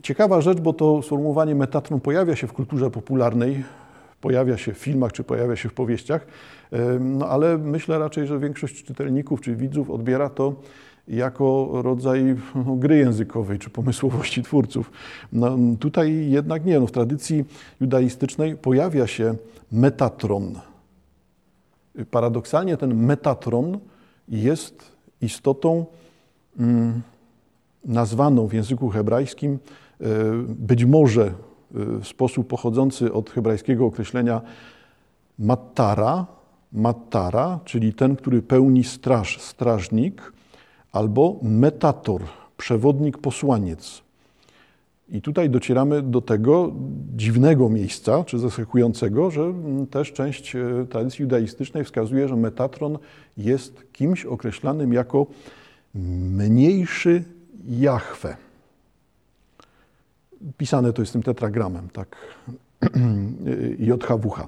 Ciekawa 0.01 0.41
rzecz, 0.41 0.59
bo 0.59 0.73
to 0.73 1.01
sformułowanie 1.01 1.55
Metatron 1.55 1.99
pojawia 1.99 2.35
się 2.35 2.47
w 2.47 2.53
kulturze 2.53 2.91
popularnej, 2.91 3.63
pojawia 4.21 4.57
się 4.57 4.73
w 4.73 4.77
filmach 4.77 5.11
czy 5.11 5.23
pojawia 5.23 5.55
się 5.55 5.69
w 5.69 5.73
powieściach, 5.73 6.27
no 6.99 7.27
ale 7.27 7.57
myślę 7.57 7.99
raczej, 7.99 8.27
że 8.27 8.39
większość 8.39 8.83
czytelników 8.83 9.41
czy 9.41 9.55
widzów 9.55 9.89
odbiera 9.89 10.29
to 10.29 10.55
jako 11.07 11.69
rodzaj 11.73 12.35
no, 12.55 12.75
gry 12.75 12.97
językowej 12.97 13.59
czy 13.59 13.69
pomysłowości 13.69 14.43
twórców. 14.43 14.91
No, 15.33 15.57
tutaj 15.79 16.29
jednak 16.29 16.65
nie. 16.65 16.79
No, 16.79 16.87
w 16.87 16.91
tradycji 16.91 17.45
judaistycznej 17.81 18.57
pojawia 18.57 19.07
się 19.07 19.35
metatron. 19.71 20.59
Paradoksalnie 22.11 22.77
ten 22.77 22.95
metatron 22.95 23.79
jest 24.29 24.91
istotą 25.21 25.85
mm, 26.59 27.01
nazwaną 27.85 28.47
w 28.47 28.53
języku 28.53 28.89
hebrajskim 28.89 29.53
e, 30.01 30.05
być 30.47 30.85
może 30.85 31.25
e, 31.25 31.31
w 31.99 32.07
sposób 32.07 32.47
pochodzący 32.47 33.13
od 33.13 33.29
hebrajskiego 33.29 33.85
określenia 33.85 34.41
matara, 35.39 36.25
matara, 36.73 37.59
czyli 37.65 37.93
ten, 37.93 38.15
który 38.15 38.41
pełni 38.41 38.83
straż, 38.83 39.39
strażnik, 39.41 40.32
albo 40.93 41.39
metator, 41.41 42.21
przewodnik, 42.57 43.17
posłaniec. 43.17 44.01
I 45.09 45.21
tutaj 45.21 45.49
docieramy 45.49 46.01
do 46.01 46.21
tego 46.21 46.71
dziwnego 47.15 47.69
miejsca, 47.69 48.23
czy 48.23 48.39
zaskakującego, 48.39 49.31
że 49.31 49.53
też 49.91 50.13
część 50.13 50.55
e, 50.55 50.85
tradycji 50.89 51.23
judaistycznej 51.23 51.83
wskazuje, 51.83 52.27
że 52.27 52.35
Metatron 52.35 52.97
jest 53.37 53.91
kimś 53.93 54.25
określanym 54.25 54.93
jako 54.93 55.25
mniejszy 55.95 57.23
Jahwe. 57.67 58.37
Pisane 60.57 60.93
to 60.93 61.01
jest 61.01 61.13
tym 61.13 61.23
tetragramem, 61.23 61.89
tak, 61.89 62.15
JHWH, 63.79 64.47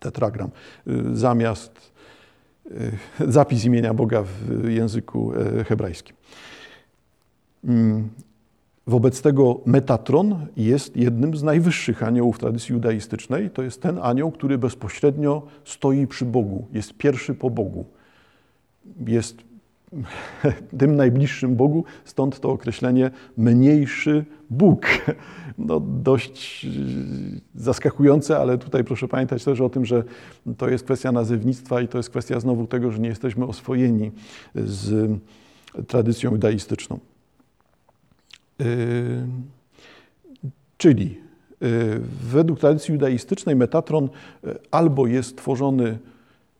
tetragram, 0.00 0.50
zamiast 1.14 1.72
e, 1.76 1.91
zapis 3.28 3.64
imienia 3.64 3.94
Boga 3.94 4.22
w 4.22 4.68
języku 4.68 5.32
e, 5.34 5.64
hebrajskim. 5.64 6.16
Mm, 7.64 8.08
wobec 8.86 9.22
tego 9.22 9.60
Metatron 9.66 10.46
jest 10.56 10.96
jednym 10.96 11.36
z 11.36 11.42
najwyższych 11.42 12.02
aniołów 12.02 12.38
tradycji 12.38 12.72
judaistycznej. 12.72 13.50
To 13.50 13.62
jest 13.62 13.82
ten 13.82 13.98
anioł, 14.02 14.32
który 14.32 14.58
bezpośrednio 14.58 15.42
stoi 15.64 16.06
przy 16.06 16.24
Bogu, 16.24 16.66
jest 16.72 16.94
pierwszy 16.94 17.34
po 17.34 17.50
Bogu. 17.50 17.84
Jest 19.06 19.51
tym 20.78 20.96
najbliższym 20.96 21.56
Bogu, 21.56 21.84
stąd 22.04 22.40
to 22.40 22.50
określenie 22.50 23.10
mniejszy 23.36 24.24
Bóg. 24.50 24.86
No, 25.58 25.80
dość 25.80 26.66
zaskakujące, 27.54 28.38
ale 28.38 28.58
tutaj 28.58 28.84
proszę 28.84 29.08
pamiętać 29.08 29.44
też 29.44 29.60
o 29.60 29.68
tym, 29.68 29.86
że 29.86 30.04
to 30.58 30.68
jest 30.68 30.84
kwestia 30.84 31.12
nazewnictwa 31.12 31.80
i 31.80 31.88
to 31.88 31.98
jest 31.98 32.10
kwestia 32.10 32.40
znowu 32.40 32.66
tego, 32.66 32.90
że 32.90 32.98
nie 32.98 33.08
jesteśmy 33.08 33.46
oswojeni 33.46 34.10
z 34.54 35.10
tradycją 35.88 36.30
judaistyczną. 36.30 36.98
Yy, 38.58 38.66
czyli 40.76 41.18
yy, 41.60 42.00
według 42.22 42.60
tradycji 42.60 42.92
judaistycznej 42.92 43.56
Metatron 43.56 44.08
albo 44.70 45.06
jest 45.06 45.36
tworzony 45.36 45.98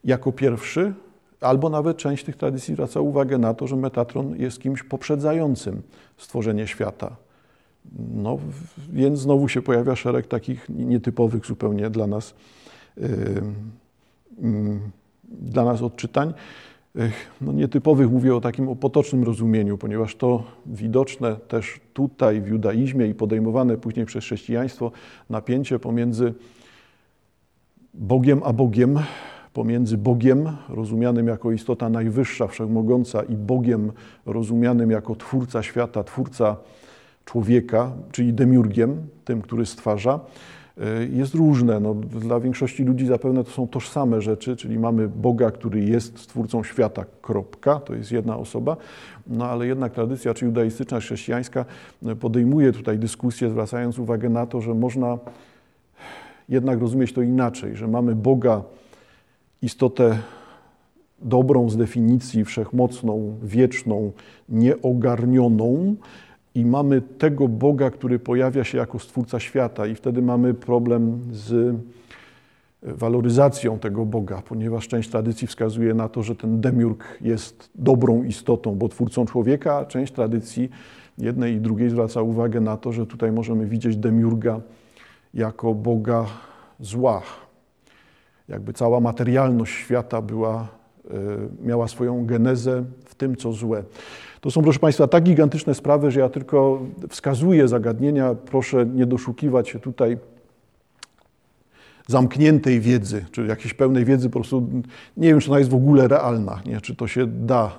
jako 0.05 0.33
pierwszy, 0.33 0.95
albo 1.43 1.71
nawet 1.71 1.97
część 1.97 2.25
tych 2.25 2.37
tradycji 2.37 2.75
zwraca 2.75 3.01
uwagę 3.01 3.39
na 3.39 3.55
to, 3.55 3.67
że 3.67 3.77
Metatron 3.77 4.37
jest 4.37 4.61
kimś 4.61 4.83
poprzedzającym 4.83 5.83
stworzenie 6.17 6.67
świata. 6.67 7.17
No, 8.15 8.39
więc 8.93 9.19
znowu 9.19 9.49
się 9.49 9.63
pojawia 9.63 9.97
szereg 9.97 10.27
takich 10.27 10.69
nietypowych 10.69 11.47
zupełnie 11.47 11.91
dla 11.91 12.07
nas, 12.07 12.35
yy, 12.97 13.09
yy, 14.43 14.79
dla 15.25 15.65
nas 15.65 15.83
odczytań. 15.83 16.35
No, 17.41 17.53
nietypowych 17.53 18.11
mówię 18.11 18.37
o 18.37 18.41
takim 18.41 18.69
o 18.69 18.77
potocznym 18.77 19.25
rozumieniu, 19.25 19.79
ponieważ 19.79 20.17
to 20.17 20.43
widoczne 20.67 21.37
też 21.37 21.81
tutaj 21.95 22.41
w 22.41 22.47
judaizmie 22.47 23.07
i 23.07 23.15
podejmowane 23.15 23.77
później 23.77 24.07
przez 24.07 24.25
chrześcijaństwo 24.25 24.93
napięcie 25.31 25.79
pomiędzy 25.79 26.35
Bogiem 27.95 28.41
a 28.45 28.53
Bogiem, 28.53 28.99
pomiędzy 29.53 29.99
Bogiem, 29.99 30.57
rozumianym 30.69 31.27
jako 31.27 31.53
istota 31.53 31.89
najwyższa, 31.89 32.47
wszechmogąca, 32.47 33.23
i 33.23 33.37
Bogiem, 33.37 33.93
rozumianym 34.27 34.91
jako 34.91 35.17
twórca 35.17 35.63
świata, 35.63 36.05
twórca 36.05 36.57
człowieka, 37.25 37.93
czyli 38.13 38.33
demiurgiem, 38.33 38.97
tym, 39.25 39.43
który 39.43 39.67
stwarza, 39.67 40.21
e, 40.79 41.07
jest 41.07 41.35
różne. 41.35 41.81
No, 41.81 41.95
dla 41.95 42.41
większości 42.41 42.85
ludzi 42.85 43.07
zapewne 43.07 43.45
to 43.45 43.51
są 43.51 43.69
tożsame 43.69 44.21
rzeczy, 44.23 44.57
czyli 44.57 44.79
mamy 44.79 45.09
Boga, 45.09 45.51
który 45.51 45.81
jest 45.85 46.19
stwórcą 46.19 46.63
świata, 46.65 47.05
kropka, 47.23 47.81
to 47.81 47.95
jest 47.95 48.13
jedna 48.13 48.37
osoba, 48.37 48.77
no 49.27 49.47
ale 49.47 49.67
jednak 49.67 49.93
tradycja, 49.93 50.35
czy 50.35 50.45
judaistyczna, 50.45 51.01
chrześcijańska 51.01 51.65
e, 52.07 52.17
podejmuje 52.17 52.73
tutaj 52.73 52.99
dyskusję, 52.99 53.51
zwracając 53.51 53.99
uwagę 53.99 54.29
na 54.29 54.47
to, 54.47 54.61
że 54.61 54.75
można 54.75 55.19
jednak 56.49 56.81
rozumieć 56.81 57.13
to 57.13 57.23
inaczej, 57.23 57.77
że 57.77 57.89
mamy 57.89 58.15
Boga, 58.15 58.63
istotę 59.63 60.19
dobrą 61.19 61.71
z 61.71 61.77
definicji, 61.77 62.45
wszechmocną, 62.45 63.37
wieczną, 63.43 64.13
nieogarnioną, 64.49 65.97
i 66.55 66.65
mamy 66.65 67.01
tego 67.01 67.49
Boga, 67.49 67.91
który 67.91 68.19
pojawia 68.19 68.65
się 68.65 68.79
jako 68.79 68.99
stwórca 68.99 69.41
świata, 69.41 69.87
i 69.87 69.95
wtedy 69.95 70.23
mamy 70.23 70.55
problem 70.55 71.21
z 71.31 71.77
waloryzacją 72.83 73.79
tego 73.79 74.07
Boga, 74.07 74.43
ponieważ 74.49 74.89
część 74.89 75.11
tradycji 75.11 75.47
wskazuje 75.47 75.95
na 75.95 76.09
to, 76.09 76.23
że 76.23 76.37
ten 76.37 76.61
demiurg 76.61 77.19
jest 77.21 77.71
dobrą 77.75 78.23
istotą, 78.23 78.75
bo 78.75 78.89
twórcą 78.89 79.27
człowieka, 79.27 79.77
a 79.77 79.85
część 79.85 80.13
tradycji 80.13 80.71
jednej 81.19 81.55
i 81.55 81.61
drugiej 81.61 81.91
zwraca 81.91 82.23
uwagę 82.23 82.61
na 82.61 82.77
to, 82.77 82.93
że 82.93 83.07
tutaj 83.07 83.33
możemy 83.33 83.67
widzieć 83.67 83.97
demiurga 83.97 84.61
jako 85.35 85.75
Boga 85.75 86.27
zła, 86.81 87.23
jakby 88.53 88.73
cała 88.73 89.01
materialność 89.01 89.73
świata 89.73 90.23
była, 90.23 90.69
e, 91.11 91.15
miała 91.63 91.89
swoją 91.89 92.27
genezę 92.27 92.85
w 93.05 93.15
tym, 93.15 93.37
co 93.37 93.53
złe. 93.53 93.85
To 94.41 94.51
są, 94.51 94.63
proszę 94.63 94.79
Państwa, 94.79 95.09
tak 95.09 95.25
gigantyczne 95.25 95.75
sprawy, 95.75 96.11
że 96.11 96.21
ja 96.21 96.29
tylko 96.29 96.83
wskazuję 97.09 97.69
zagadnienia. 97.69 98.35
Proszę 98.35 98.87
nie 98.87 99.07
doszukiwać 99.07 99.69
się 99.69 99.79
tutaj 99.79 100.19
zamkniętej 102.07 102.81
wiedzy, 102.81 103.25
czy 103.31 103.47
jakiejś 103.47 103.75
pełnej 103.75 104.05
wiedzy, 104.05 104.31
po 104.31 104.33
prostu 104.33 104.69
nie 105.17 105.29
wiem, 105.29 105.41
czy 105.41 105.51
ona 105.51 105.59
jest 105.59 105.71
w 105.71 105.75
ogóle 105.75 106.09
realna, 106.09 106.63
nie? 106.67 106.81
czy 106.81 106.97
to 106.97 107.07
się 107.07 107.27
da 107.27 107.79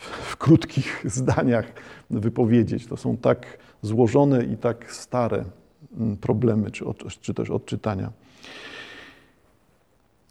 w 0.00 0.36
krótkich 0.36 1.04
zdaniach 1.18 1.72
wypowiedzieć. 2.10 2.86
To 2.86 2.96
są 2.96 3.16
tak 3.16 3.58
złożone 3.82 4.44
i 4.44 4.56
tak 4.56 4.92
stare 4.92 5.44
mm, 5.96 6.16
problemy, 6.16 6.70
czy, 6.70 6.84
czy 7.20 7.34
też 7.34 7.50
odczytania. 7.50 8.12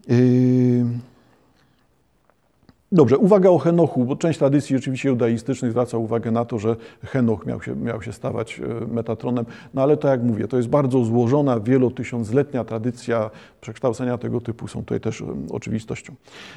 Yy... 0.08 0.86
Dobrze, 2.92 3.18
uwaga 3.18 3.50
o 3.50 3.58
Henochu, 3.58 4.06
bo 4.06 4.16
część 4.16 4.40
tradycji 4.40 4.76
oczywiście 4.76 5.10
judaistycznych 5.10 5.72
zwraca 5.72 5.98
uwagę 5.98 6.32
na 6.32 6.46
to, 6.46 6.60
że 6.60 6.76
Henoch 7.04 7.46
miał 7.46 7.62
się, 7.62 7.76
miał 7.76 8.02
się 8.02 8.14
stawać 8.14 8.60
e, 8.60 8.88
Metatronem, 8.88 9.46
no 9.74 9.82
ale 9.82 9.98
to 9.98 10.08
jak 10.08 10.24
mówię, 10.24 10.48
to 10.48 10.58
jest 10.58 10.70
bardzo 10.70 11.04
złożona, 11.06 11.60
wielotysiącletnia 11.60 12.64
tradycja, 12.64 13.30
przekształcenia 13.62 14.18
tego 14.18 14.42
typu 14.42 14.68
są 14.68 14.80
tutaj 14.80 15.00
też 15.00 15.22
e, 15.22 15.26
oczywistością. 15.52 16.14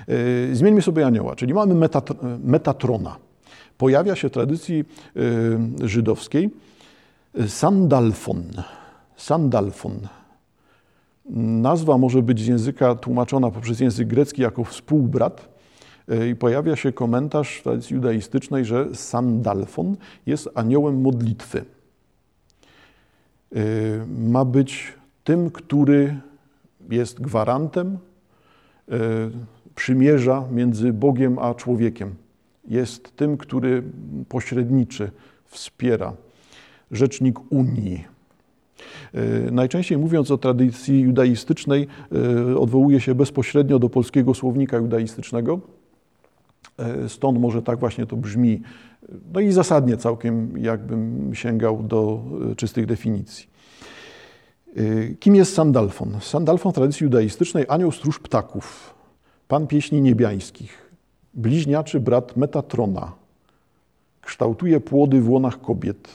E, 0.08 0.54
zmieńmy 0.54 0.82
sobie 0.82 1.06
anioła, 1.06 1.36
czyli 1.36 1.54
mamy 1.54 1.88
Metatrona. 2.44 3.16
Pojawia 3.78 4.16
się 4.16 4.28
w 4.28 4.32
tradycji 4.32 4.84
żydowskiej 5.82 6.50
Sandalfon. 7.46 8.42
Sandalfon. 9.16 10.19
Nazwa 11.36 11.98
może 11.98 12.22
być 12.22 12.40
z 12.40 12.46
języka 12.46 12.94
tłumaczona 12.94 13.50
poprzez 13.50 13.80
język 13.80 14.08
grecki 14.08 14.42
jako 14.42 14.64
współbrat, 14.64 15.48
E, 16.10 16.28
I 16.28 16.36
pojawia 16.36 16.76
się 16.76 16.92
komentarz 16.92 17.56
w 17.56 17.62
tradycji 17.62 17.94
judaistycznej, 17.94 18.64
że 18.64 18.94
Sandalfon 18.94 19.96
jest 20.26 20.48
aniołem 20.54 21.00
modlitwy. 21.00 21.64
E, 23.54 23.60
ma 24.18 24.44
być 24.44 24.94
tym, 25.24 25.50
który 25.50 26.20
jest 26.90 27.20
gwarantem 27.20 27.98
e, 28.88 28.98
przymierza 29.74 30.44
między 30.50 30.92
Bogiem 30.92 31.38
a 31.38 31.54
człowiekiem. 31.54 32.14
Jest 32.68 33.16
tym, 33.16 33.36
który 33.36 33.82
pośredniczy, 34.28 35.10
wspiera. 35.44 36.12
Rzecznik 36.90 37.52
Unii. 37.52 38.04
Najczęściej 39.52 39.98
mówiąc 39.98 40.30
o 40.30 40.38
tradycji 40.38 41.00
judaistycznej, 41.00 41.86
odwołuje 42.56 43.00
się 43.00 43.14
bezpośrednio 43.14 43.78
do 43.78 43.88
polskiego 43.88 44.34
słownika 44.34 44.76
judaistycznego, 44.76 45.60
E, 46.80 47.08
stąd 47.08 47.38
może 47.38 47.62
tak 47.62 47.78
właśnie 47.78 48.06
to 48.06 48.16
brzmi. 48.16 48.62
No 49.32 49.40
i 49.40 49.52
zasadnie 49.52 49.96
całkiem 49.96 50.58
jakbym 50.58 51.30
sięgał 51.34 51.82
do 51.82 52.22
e, 52.52 52.56
czystych 52.56 52.86
definicji. 52.86 53.46
E, 54.76 55.14
kim 55.14 55.36
jest 55.36 55.54
Sandalfon? 55.54 56.16
Sandalfon 56.20 56.72
w 56.72 56.74
tradycji 56.74 57.04
judaistycznej 57.04 57.64
anioł 57.68 57.92
stróż 57.92 58.18
ptaków, 58.18 58.94
pan 59.48 59.66
pieśni 59.66 60.02
niebiańskich, 60.02 60.90
bliźniaczy 61.34 62.00
brat 62.00 62.36
Metatrona, 62.36 63.12
kształtuje 64.22 64.80
płody 64.80 65.20
w 65.20 65.30
łonach 65.30 65.60
kobiet, 65.60 66.08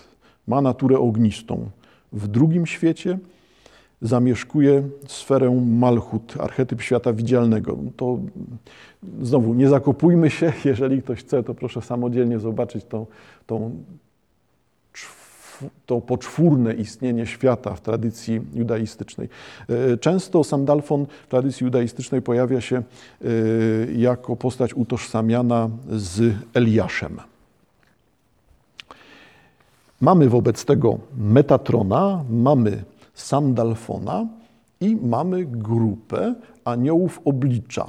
ma 0.48 0.62
naturę 0.62 1.00
ognistą. 1.00 1.70
W 2.16 2.28
drugim 2.28 2.66
świecie 2.66 3.18
zamieszkuje 4.02 4.84
sferę 5.08 5.62
Malchut, 5.66 6.34
archetyp 6.40 6.82
świata 6.82 7.14
widzialnego. 7.14 7.78
To 7.98 8.20
znowu 9.22 9.54
nie 9.54 9.70
zakopujmy 9.70 10.30
się, 10.30 10.54
jeżeli 10.66 11.02
ktoś 11.02 11.20
chce, 11.20 11.44
to 11.44 11.54
proszę 11.54 11.82
samodzielnie 11.82 12.40
zobaczyć 12.40 12.86
tą, 12.86 13.06
tą, 13.48 13.72
to 15.86 16.02
poczwórne 16.02 16.74
istnienie 16.74 17.26
świata 17.26 17.74
w 17.74 17.82
tradycji 17.82 18.42
judaistycznej. 18.54 19.30
E, 19.70 19.98
często 19.98 20.44
Sandalfon 20.44 21.06
w 21.24 21.28
tradycji 21.28 21.64
judaistycznej 21.64 22.22
pojawia 22.22 22.62
się 22.62 22.76
e, 22.78 22.84
jako 23.96 24.36
postać 24.36 24.74
utożsamiana 24.74 25.70
z 25.90 26.34
Eliaszem. 26.54 27.20
Mamy 30.02 30.30
wobec 30.30 30.66
tego 30.66 30.98
Metatrona, 31.18 32.24
mamy 32.30 32.84
Sandalfona 33.14 34.28
i 34.82 34.96
mamy 34.96 35.46
grupę 35.46 36.36
aniołów 36.66 37.22
oblicza. 37.26 37.86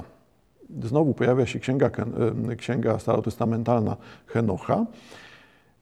Znowu 0.83 1.13
pojawia 1.13 1.45
się 1.45 1.59
księga, 1.59 1.89
e, 2.49 2.55
księga 2.55 2.99
starotestamentalna 2.99 3.97
Henocha. 4.27 4.85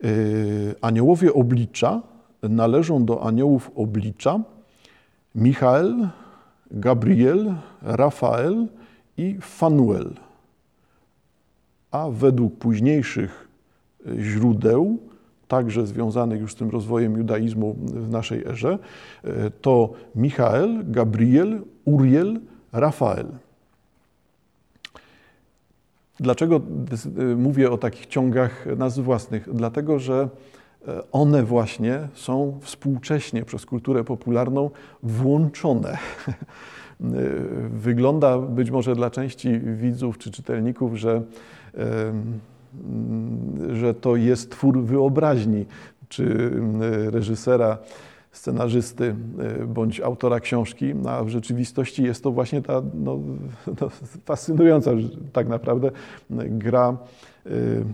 E, 0.03 0.07
aniołowie 0.81 1.33
oblicza 1.33 2.01
należą 2.43 3.05
do 3.05 3.23
aniołów 3.23 3.71
oblicza 3.75 4.39
Michael, 5.35 6.09
Gabriel, 6.71 7.55
Rafael 7.81 8.67
i 9.17 9.37
Fanuel. 9.41 10.13
A 11.91 12.09
według 12.09 12.57
późniejszych 12.57 13.47
źródeł 14.19 14.99
także 15.47 15.87
związanych 15.87 16.41
już 16.41 16.51
z 16.51 16.55
tym 16.55 16.69
rozwojem 16.69 17.17
judaizmu 17.17 17.75
w 17.79 18.09
naszej 18.09 18.45
erze, 18.45 18.79
e, 19.23 19.51
to 19.61 19.93
Michael, 20.15 20.83
Gabriel, 20.83 21.61
Uriel, 21.85 22.39
Rafael. 22.73 23.27
Dlaczego 26.19 26.55
e, 26.55 27.23
mówię 27.35 27.71
o 27.71 27.77
takich 27.77 28.05
ciągach 28.05 28.65
nazw 28.77 28.99
własnych? 28.99 29.49
Dlatego, 29.53 29.99
że 29.99 30.29
e, 30.87 31.11
one 31.11 31.43
właśnie 31.43 32.07
są 32.13 32.59
współcześnie 32.61 33.45
przez 33.45 33.65
kulturę 33.65 34.03
popularną 34.03 34.69
włączone. 35.03 35.97
Wygląda 37.69 38.37
być 38.37 38.71
może 38.71 38.95
dla 38.95 39.09
części 39.09 39.59
widzów 39.59 40.17
czy 40.17 40.31
czytelników, 40.31 40.95
że 40.95 41.21
że 43.73 43.93
to 43.93 44.15
jest 44.15 44.51
twór 44.51 44.83
wyobraźni, 44.83 45.65
czy 46.09 46.23
mm, 46.23 46.81
reżysera, 47.09 47.77
scenarzysty 48.31 49.15
y, 49.61 49.67
bądź 49.67 49.99
autora 49.99 50.39
książki, 50.39 50.95
no, 50.95 51.09
a 51.09 51.23
w 51.23 51.29
rzeczywistości 51.29 52.03
jest 52.03 52.23
to 52.23 52.31
właśnie 52.31 52.61
ta 52.61 52.81
no, 52.93 53.19
no, 53.81 53.89
fascynująca 54.25 54.91
tak 55.33 55.47
naprawdę 55.47 55.91
gra 56.29 56.97
y, 57.45 57.85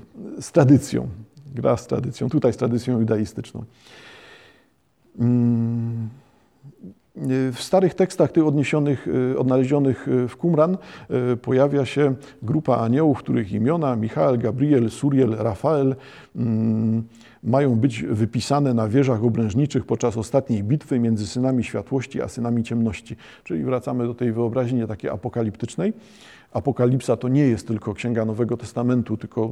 z 0.42 0.52
tradycją, 0.52 1.08
gra 1.56 1.78
z 1.78 1.88
tradycją, 1.88 2.30
tutaj 2.30 2.54
z 2.54 2.58
tradycją 2.58 3.00
judaistyczną. 3.00 3.64
W 7.52 7.58
starych 7.60 7.94
tekstach 7.94 8.32
tych 8.32 8.46
odniesionych, 8.46 9.08
y, 9.08 9.40
odnalezionych 9.40 10.08
y, 10.08 10.28
w 10.28 10.38
Qumran 10.38 10.78
y, 11.34 11.38
pojawia 11.38 11.86
się 11.86 12.16
grupa 12.42 12.78
aniołów, 12.78 13.18
których 13.18 13.52
imiona 13.52 13.96
Michael, 13.96 14.40
Gabriel, 14.40 14.90
Suriel, 14.90 15.36
Rafael 15.40 15.96
mm, 16.36 17.04
mają 17.44 17.76
być 17.76 18.04
wypisane 18.04 18.74
na 18.74 18.88
wieżach 18.88 19.24
obrężniczych 19.24 19.86
podczas 19.86 20.18
ostatniej 20.18 20.64
bitwy 20.64 21.00
między 21.00 21.28
synami 21.28 21.64
światłości 21.64 22.22
a 22.22 22.28
synami 22.28 22.64
ciemności. 22.64 23.16
Czyli 23.44 23.64
wracamy 23.64 24.08
do 24.08 24.14
tej 24.14 24.32
wyobraźni 24.32 24.88
takiej 24.88 25.10
apokaliptycznej. 25.10 25.94
Apokalipsa 26.54 27.18
to 27.18 27.28
nie 27.28 27.44
jest 27.44 27.68
tylko 27.68 27.94
księga 27.94 28.26
Nowego 28.26 28.58
Testamentu, 28.58 29.18
tylko 29.18 29.52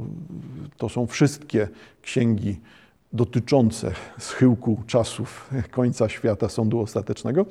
to 0.77 0.89
są 0.89 1.07
wszystkie 1.07 1.67
księgi 2.01 2.59
dotyczące 3.13 3.91
schyłku 4.17 4.83
czasów 4.87 5.49
końca 5.71 6.09
świata, 6.09 6.49
sądu 6.49 6.79
ostatecznego. 6.79 7.45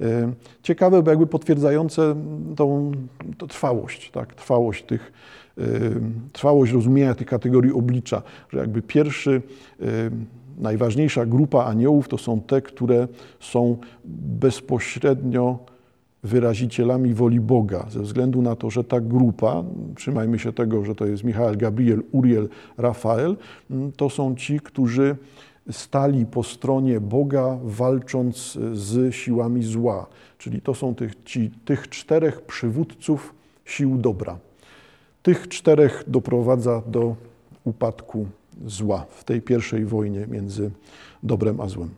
E, 0.00 0.32
ciekawe, 0.62 1.02
bo 1.02 1.10
jakby 1.10 1.26
potwierdzające 1.26 2.14
tą, 2.56 2.92
tą 3.38 3.46
trwałość, 3.46 4.10
tak, 4.10 4.34
trwałość 4.34 4.84
tych, 4.84 5.12
e, 5.58 5.62
trwałość 6.32 6.72
rozumienia 6.72 7.14
tych 7.14 7.26
kategorii 7.26 7.72
oblicza, 7.72 8.22
że 8.52 8.58
jakby 8.58 8.82
pierwszy, 8.82 9.42
e, 9.80 9.84
najważniejsza 10.58 11.26
grupa 11.26 11.64
aniołów 11.64 12.08
to 12.08 12.18
są 12.18 12.40
te, 12.40 12.62
które 12.62 13.08
są 13.40 13.76
bezpośrednio 14.04 15.58
wyrazicielami 16.22 17.14
woli 17.14 17.40
Boga, 17.40 17.86
ze 17.90 18.00
względu 18.00 18.42
na 18.42 18.56
to, 18.56 18.70
że 18.70 18.84
ta 18.84 19.00
grupa, 19.00 19.64
trzymajmy 19.96 20.38
się 20.38 20.52
tego, 20.52 20.84
że 20.84 20.94
to 20.94 21.06
jest 21.06 21.24
Michał, 21.24 21.56
Gabriel, 21.56 22.02
Uriel, 22.12 22.48
Rafael, 22.78 23.36
mm, 23.70 23.92
to 23.92 24.10
są 24.10 24.34
ci, 24.34 24.60
którzy 24.60 25.16
stali 25.70 26.26
po 26.26 26.42
stronie 26.42 27.00
Boga, 27.00 27.58
walcząc 27.64 28.58
z 28.72 29.14
siłami 29.14 29.62
zła. 29.62 30.06
Czyli 30.38 30.60
to 30.60 30.74
są 30.74 30.94
tych, 30.94 31.24
ci, 31.24 31.50
tych 31.64 31.88
czterech 31.88 32.40
przywódców 32.42 33.34
sił 33.64 33.96
dobra. 33.98 34.38
Tych 35.22 35.48
czterech 35.48 36.04
doprowadza 36.06 36.82
do 36.86 37.16
upadku 37.64 38.26
zła 38.66 39.06
w 39.10 39.24
tej 39.24 39.42
pierwszej 39.42 39.84
wojnie 39.84 40.26
między 40.26 40.70
dobrem 41.22 41.60
a 41.60 41.68
złem. 41.68 41.90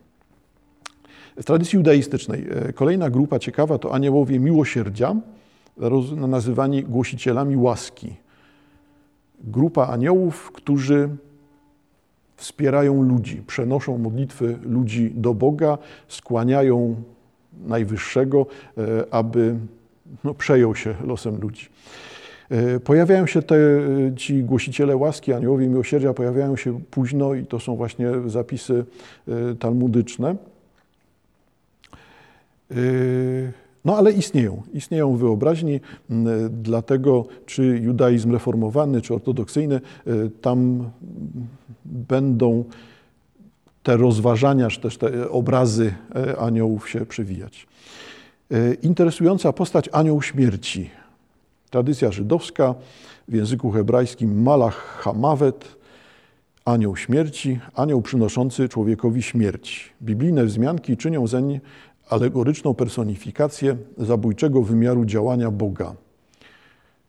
W 1.37 1.45
tradycji 1.45 1.77
judaistycznej 1.77 2.47
e, 2.51 2.73
kolejna 2.73 3.11
grupa 3.11 3.39
ciekawa 3.39 3.79
to 3.79 3.95
aniołowie 3.95 4.41
miłosierdzia, 4.41 5.17
nazywani 6.17 6.83
głosicielami 6.83 7.57
łaski. 7.57 8.15
Grupa 9.45 9.87
aniołów, 9.87 10.53
którzy 10.53 11.09
wspierają 12.37 13.03
ludzi, 13.03 13.43
przenoszą 13.47 13.99
modlitwy 13.99 14.59
ludzi 14.63 15.11
do 15.15 15.35
Boga, 15.35 15.79
skłaniają 16.09 16.97
Najwyższego, 17.67 18.47
e, 18.79 19.15
aby 19.15 19.55
no, 20.25 20.35
przejął 20.35 20.75
się 20.75 20.95
losem 21.05 21.41
ludzi. 21.41 21.69
E, 22.51 22.81
pojawiają 22.81 23.27
się 23.27 23.43
te, 23.43 23.57
ci 24.17 24.43
głosiciele 24.43 24.97
łaski, 24.97 25.33
aniołowie 25.33 25.67
miłosierdzia, 25.69 26.15
pojawiają 26.15 26.57
się 26.57 26.81
późno 26.91 27.35
i 27.35 27.47
to 27.47 27.61
są 27.61 27.77
właśnie 27.77 28.09
zapisy 28.27 28.85
talmudyczne. 29.59 30.37
No 33.85 33.97
ale 33.97 34.13
istnieją, 34.13 34.63
istnieją 34.73 35.17
wyobraźni, 35.17 35.81
dlatego 36.51 37.27
czy 37.47 37.63
judaizm 37.83 38.33
reformowany, 38.33 39.01
czy 39.01 39.15
ortodoksyjny, 39.15 39.81
tam 40.41 40.91
będą 41.85 42.65
te 43.83 43.97
rozważania, 43.97 44.69
czy 44.69 44.81
też 44.81 44.99
te 44.99 45.31
obrazy 45.31 45.95
aniołów 46.39 46.91
się 46.91 47.07
przewijać. 47.07 47.67
Interesująca 48.83 49.53
postać 49.53 49.89
anioł 49.93 50.23
śmierci. 50.23 50.91
Tradycja 51.71 52.13
żydowska 52.13 52.75
w 53.29 53.35
języku 53.35 53.71
hebrajskim 53.71 54.43
malach 54.43 54.75
hamawet, 55.03 55.77
anioł 56.65 56.97
śmierci, 56.97 57.61
anioł 57.75 58.03
przynoszący 58.03 58.69
człowiekowi 58.69 59.23
śmierć. 59.23 59.93
Biblijne 60.03 60.45
wzmianki 60.45 60.97
czynią 60.97 61.27
zeń 61.27 61.61
alegoryczną 62.09 62.75
personifikację 62.75 63.77
zabójczego 63.99 64.63
wymiaru 64.63 65.05
działania 65.05 65.51
Boga. 65.51 65.95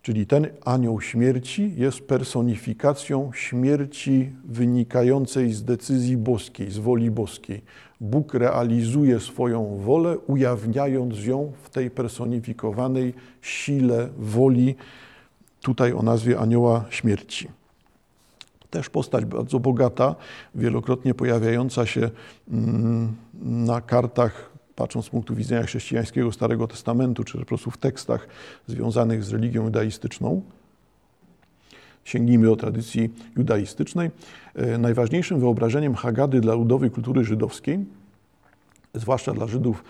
Czyli 0.01 0.27
ten 0.27 0.47
anioł 0.65 1.01
śmierci 1.01 1.73
jest 1.75 2.01
personifikacją 2.01 3.31
śmierci 3.33 4.31
wynikającej 4.45 5.53
z 5.53 5.63
decyzji 5.63 6.17
boskiej, 6.17 6.71
z 6.71 6.77
woli 6.77 7.11
boskiej. 7.11 7.61
Bóg 8.01 8.33
realizuje 8.33 9.19
swoją 9.19 9.77
wolę, 9.77 10.17
ujawniając 10.17 11.25
ją 11.25 11.51
w 11.63 11.69
tej 11.69 11.91
personifikowanej 11.91 13.13
sile 13.41 14.09
woli, 14.17 14.75
tutaj 15.61 15.93
o 15.93 16.01
nazwie 16.01 16.39
anioła 16.39 16.85
śmierci. 16.89 17.47
Też 18.69 18.89
postać 18.89 19.25
bardzo 19.25 19.59
bogata, 19.59 20.15
wielokrotnie 20.55 21.13
pojawiająca 21.13 21.85
się 21.85 22.09
mm, 22.51 23.15
na 23.41 23.81
kartach 23.81 24.52
patrząc 24.75 25.05
z 25.05 25.09
punktu 25.09 25.35
widzenia 25.35 25.63
chrześcijańskiego 25.63 26.31
Starego 26.31 26.67
Testamentu, 26.67 27.23
czy 27.23 27.37
po 27.37 27.45
prostu 27.45 27.71
w 27.71 27.77
tekstach 27.77 28.27
związanych 28.67 29.23
z 29.23 29.31
religią 29.31 29.63
judaistyczną. 29.63 30.41
Sięgnijmy 32.03 32.45
do 32.45 32.55
tradycji 32.55 33.09
judaistycznej. 33.37 34.11
E, 34.55 34.77
najważniejszym 34.77 35.39
wyobrażeniem 35.39 35.95
Hagady 35.95 36.41
dla 36.41 36.53
ludowej 36.53 36.91
kultury 36.91 37.23
żydowskiej, 37.23 37.85
zwłaszcza 38.93 39.33
dla 39.33 39.47
Żydów 39.47 39.83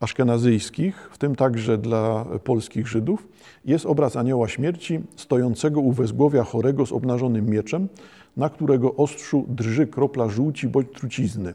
aszkenazyjskich, 0.00 1.08
w 1.12 1.18
tym 1.18 1.36
także 1.36 1.78
dla 1.78 2.24
polskich 2.44 2.88
Żydów, 2.88 3.28
jest 3.64 3.86
obraz 3.86 4.16
anioła 4.16 4.48
śmierci 4.48 5.00
stojącego 5.16 5.80
u 5.80 5.92
wezgłowia 5.92 6.44
chorego 6.44 6.86
z 6.86 6.92
obnażonym 6.92 7.50
mieczem, 7.50 7.88
na 8.36 8.48
którego 8.48 8.94
ostrzu 8.94 9.44
drży 9.48 9.86
kropla 9.86 10.28
żółci 10.28 10.68
bądź 10.68 10.88
trucizny. 10.94 11.54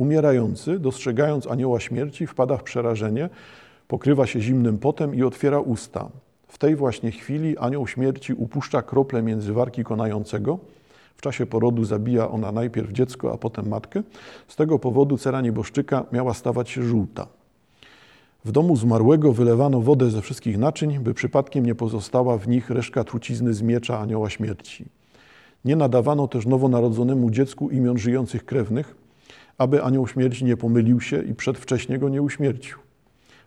Umierający, 0.00 0.78
dostrzegając 0.78 1.46
anioła 1.46 1.80
śmierci, 1.80 2.26
wpada 2.26 2.56
w 2.56 2.62
przerażenie, 2.62 3.28
pokrywa 3.88 4.26
się 4.26 4.40
zimnym 4.40 4.78
potem 4.78 5.14
i 5.14 5.22
otwiera 5.22 5.60
usta. 5.60 6.08
W 6.48 6.58
tej 6.58 6.76
właśnie 6.76 7.10
chwili 7.10 7.58
anioł 7.58 7.86
śmierci 7.86 8.34
upuszcza 8.34 8.82
krople 8.82 9.22
między 9.22 9.52
warki 9.52 9.84
konającego. 9.84 10.58
W 11.16 11.22
czasie 11.22 11.46
porodu 11.46 11.84
zabija 11.84 12.30
ona 12.30 12.52
najpierw 12.52 12.92
dziecko, 12.92 13.32
a 13.32 13.36
potem 13.36 13.68
matkę. 13.68 14.02
Z 14.48 14.56
tego 14.56 14.78
powodu 14.78 15.18
cera 15.18 15.40
nieboszczyka 15.40 16.04
miała 16.12 16.34
stawać 16.34 16.70
się 16.70 16.82
żółta. 16.82 17.26
W 18.44 18.52
domu 18.52 18.76
zmarłego 18.76 19.32
wylewano 19.32 19.80
wodę 19.80 20.10
ze 20.10 20.22
wszystkich 20.22 20.58
naczyń, 20.58 20.98
by 20.98 21.14
przypadkiem 21.14 21.66
nie 21.66 21.74
pozostała 21.74 22.38
w 22.38 22.48
nich 22.48 22.70
reszka 22.70 23.04
trucizny 23.04 23.54
z 23.54 23.62
miecza 23.62 23.98
anioła 23.98 24.30
śmierci. 24.30 24.84
Nie 25.64 25.76
nadawano 25.76 26.28
też 26.28 26.46
nowonarodzonemu 26.46 27.30
dziecku 27.30 27.70
imion 27.70 27.98
żyjących 27.98 28.44
krewnych, 28.44 28.99
aby 29.60 29.82
anioł 29.82 30.06
śmierci 30.06 30.44
nie 30.44 30.56
pomylił 30.56 31.00
się 31.00 31.22
i 31.22 31.34
przedwcześnie 31.34 31.98
go 31.98 32.08
nie 32.08 32.22
uśmiercił. 32.22 32.78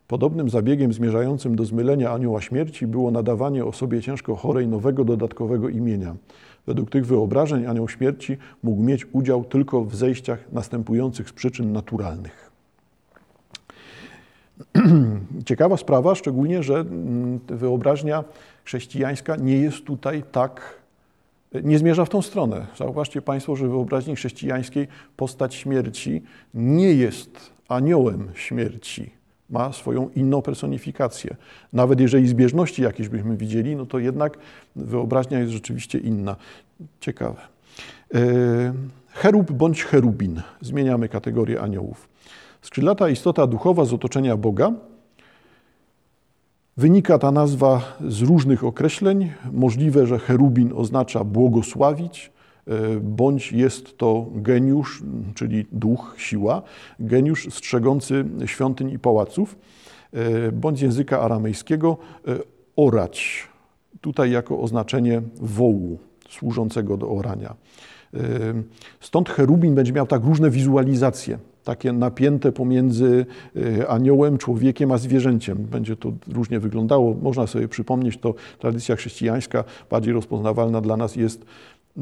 Podobnym 0.07 0.49
zabiegiem 0.49 0.93
zmierzającym 0.93 1.55
do 1.55 1.65
zmylenia 1.65 2.11
anioła 2.11 2.41
śmierci 2.41 2.87
było 2.87 3.11
nadawanie 3.11 3.65
osobie 3.65 4.01
ciężko 4.01 4.35
chorej 4.35 4.67
nowego 4.67 5.05
dodatkowego 5.05 5.69
imienia. 5.69 6.15
Według 6.67 6.89
tych 6.89 7.05
wyobrażeń 7.05 7.65
anioł 7.65 7.89
śmierci 7.89 8.37
mógł 8.63 8.83
mieć 8.83 9.07
udział 9.11 9.43
tylko 9.43 9.85
w 9.85 9.95
zejściach 9.95 10.51
następujących 10.51 11.29
z 11.29 11.33
przyczyn 11.33 11.71
naturalnych. 11.71 12.51
Ciekawa 15.45 15.77
sprawa, 15.77 16.15
szczególnie, 16.15 16.63
że 16.63 16.75
mm, 16.75 17.39
wyobraźnia 17.47 18.23
chrześcijańska 18.63 19.35
nie 19.35 19.57
jest 19.57 19.83
tutaj 19.85 20.23
tak 20.31 20.82
nie 21.63 21.77
zmierza 21.77 22.05
w 22.05 22.09
tą 22.09 22.21
stronę. 22.21 22.67
Zauważcie 22.77 23.21
Państwo, 23.21 23.55
że 23.55 23.67
w 23.67 23.71
wyobraźni 23.71 24.15
chrześcijańskiej 24.15 24.87
postać 25.17 25.55
śmierci 25.55 26.21
nie 26.53 26.93
jest 26.93 27.53
aniołem 27.67 28.29
śmierci. 28.33 29.09
Ma 29.49 29.73
swoją 29.73 30.09
inną 30.09 30.41
personifikację. 30.41 31.35
Nawet 31.73 31.99
jeżeli 31.99 32.27
zbieżności 32.27 32.81
jakieś 32.81 33.09
byśmy 33.09 33.37
widzieli, 33.37 33.75
no 33.75 33.85
to 33.85 33.99
jednak 33.99 34.37
wyobraźnia 34.75 35.39
jest 35.39 35.51
rzeczywiście 35.51 35.99
inna. 35.99 36.35
Ciekawe. 36.99 37.41
E, 38.13 38.19
cherub 39.09 39.51
bądź 39.51 39.83
cherubin. 39.83 40.41
Zmieniamy 40.61 41.09
kategorię 41.09 41.61
aniołów. 41.61 42.09
Skrzydlata 42.61 43.09
istota 43.09 43.47
duchowa 43.47 43.85
z 43.85 43.93
otoczenia 43.93 44.37
Boga, 44.37 44.71
Wynika 46.77 47.19
ta 47.19 47.31
nazwa 47.31 47.81
z 48.07 48.21
różnych 48.21 48.63
określeń. 48.63 49.31
Możliwe, 49.51 50.07
że 50.07 50.19
cherubin 50.19 50.71
oznacza 50.75 51.23
błogosławić, 51.23 52.31
e, 52.67 52.99
bądź 52.99 53.51
jest 53.51 53.97
to 53.97 54.25
geniusz, 54.35 55.03
czyli 55.35 55.65
duch, 55.71 56.15
siła, 56.17 56.61
geniusz 56.99 57.47
strzegący 57.53 58.25
świątyń 58.45 58.89
i 58.89 58.99
pałaców, 58.99 59.55
e, 60.13 60.51
bądź 60.51 60.81
języka 60.81 61.21
aramejskiego 61.21 61.97
e, 62.27 62.37
orać, 62.75 63.47
tutaj 64.01 64.31
jako 64.31 64.59
oznaczenie 64.59 65.21
wołu 65.41 65.99
służącego 66.29 66.97
do 66.97 67.09
orania. 67.09 67.55
Stąd 68.99 69.29
cherubin 69.29 69.75
będzie 69.75 69.93
miał 69.93 70.07
tak 70.07 70.23
różne 70.23 70.49
wizualizacje 70.49 71.37
takie 71.63 71.93
napięte 71.93 72.51
pomiędzy 72.51 73.25
e, 73.55 73.87
aniołem, 73.87 74.37
człowiekiem 74.37 74.91
a 74.91 74.97
zwierzęciem. 74.97 75.57
Będzie 75.57 75.95
to 75.95 76.11
różnie 76.33 76.59
wyglądało. 76.59 77.15
Można 77.21 77.47
sobie 77.47 77.67
przypomnieć, 77.67 78.17
to 78.17 78.33
tradycja 78.59 78.95
chrześcijańska, 78.95 79.63
bardziej 79.89 80.13
rozpoznawalna 80.13 80.81
dla 80.81 80.97
nas, 80.97 81.15
jest 81.15 81.45
e, 81.97 82.01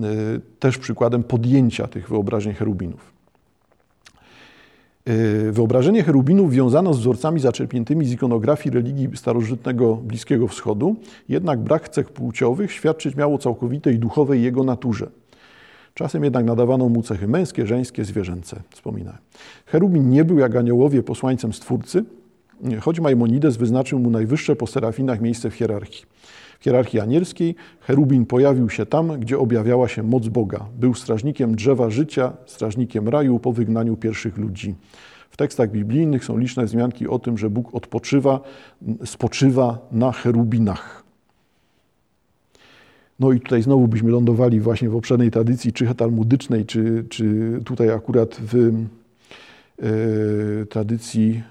też 0.60 0.78
przykładem 0.78 1.24
podjęcia 1.24 1.88
tych 1.88 2.10
wyobrażeń 2.10 2.54
cherubinów. 2.54 3.14
E, 5.06 5.52
wyobrażenie 5.52 6.04
cherubinów 6.04 6.52
wiązano 6.52 6.94
z 6.94 7.00
wzorcami 7.00 7.40
zaczerpniętymi 7.40 8.06
z 8.06 8.12
ikonografii 8.12 8.76
religii 8.76 9.10
starożytnego 9.16 9.96
Bliskiego 9.96 10.48
Wschodu, 10.48 10.96
jednak 11.30 11.60
brak 11.60 11.90
cech 11.90 12.10
płciowych 12.10 12.72
świadczyć 12.72 13.16
miało 13.16 13.38
całkowitej 13.38 14.00
duchowej 14.00 14.44
jego 14.44 14.64
naturze. 14.64 15.08
Czasem 15.94 16.24
jednak 16.24 16.46
nadawano 16.46 16.90
mu 16.90 17.04
cechy 17.04 17.28
męskie, 17.28 17.68
żeńskie, 17.68 18.06
zwierzęce, 18.06 18.62
wspominałem. 18.70 19.20
Cherubin 19.66 20.10
nie 20.10 20.26
był 20.26 20.40
jak 20.40 20.56
aniołowie 20.56 21.04
posłańcem 21.04 21.54
Stwórcy, 21.54 22.04
choć 22.80 23.00
Maimonides 23.00 23.58
wyznaczył 23.58 24.00
mu 24.00 24.10
najwyższe 24.10 24.56
po 24.56 24.68
serafinach 24.68 25.22
miejsce 25.22 25.50
w 25.50 25.54
hierarchii. 25.54 26.06
W 26.60 26.64
hierarchii 26.64 27.00
anielskiej 27.00 27.56
cherubin 27.80 28.26
pojawił 28.26 28.70
się 28.70 28.86
tam, 28.86 29.20
gdzie 29.20 29.40
objawiała 29.40 29.88
się 29.88 30.04
moc 30.04 30.28
Boga. 30.28 30.66
Był 30.80 30.94
strażnikiem 30.94 31.56
drzewa 31.56 31.90
życia, 31.90 32.34
strażnikiem 32.46 33.10
raju 33.10 33.40
po 33.40 33.54
wygnaniu 33.54 33.98
pierwszych 33.98 34.38
ludzi. 34.38 34.76
W 35.30 35.38
tekstach 35.38 35.72
biblijnych 35.72 36.26
są 36.26 36.38
liczne 36.38 36.66
wzmianki 36.66 37.08
o 37.08 37.20
tym, 37.20 37.38
że 37.38 37.50
Bóg 37.50 37.76
odpoczywa, 37.76 38.40
spoczywa 39.06 39.88
na 39.92 40.12
cherubinach. 40.12 41.01
No 43.22 43.32
i 43.32 43.40
tutaj 43.40 43.62
znowu 43.62 43.88
byśmy 43.88 44.12
lądowali 44.12 44.60
właśnie 44.60 44.90
w 44.90 44.96
obszernej 44.96 45.32
tradycji, 45.32 45.74
czy 45.74 45.96
talmudycznej, 45.96 46.66
czy, 46.66 47.06
czy 47.10 47.60
tutaj 47.66 47.92
akurat 47.92 48.36
w 48.36 48.56
e, 48.56 48.72
tradycji 50.66 51.44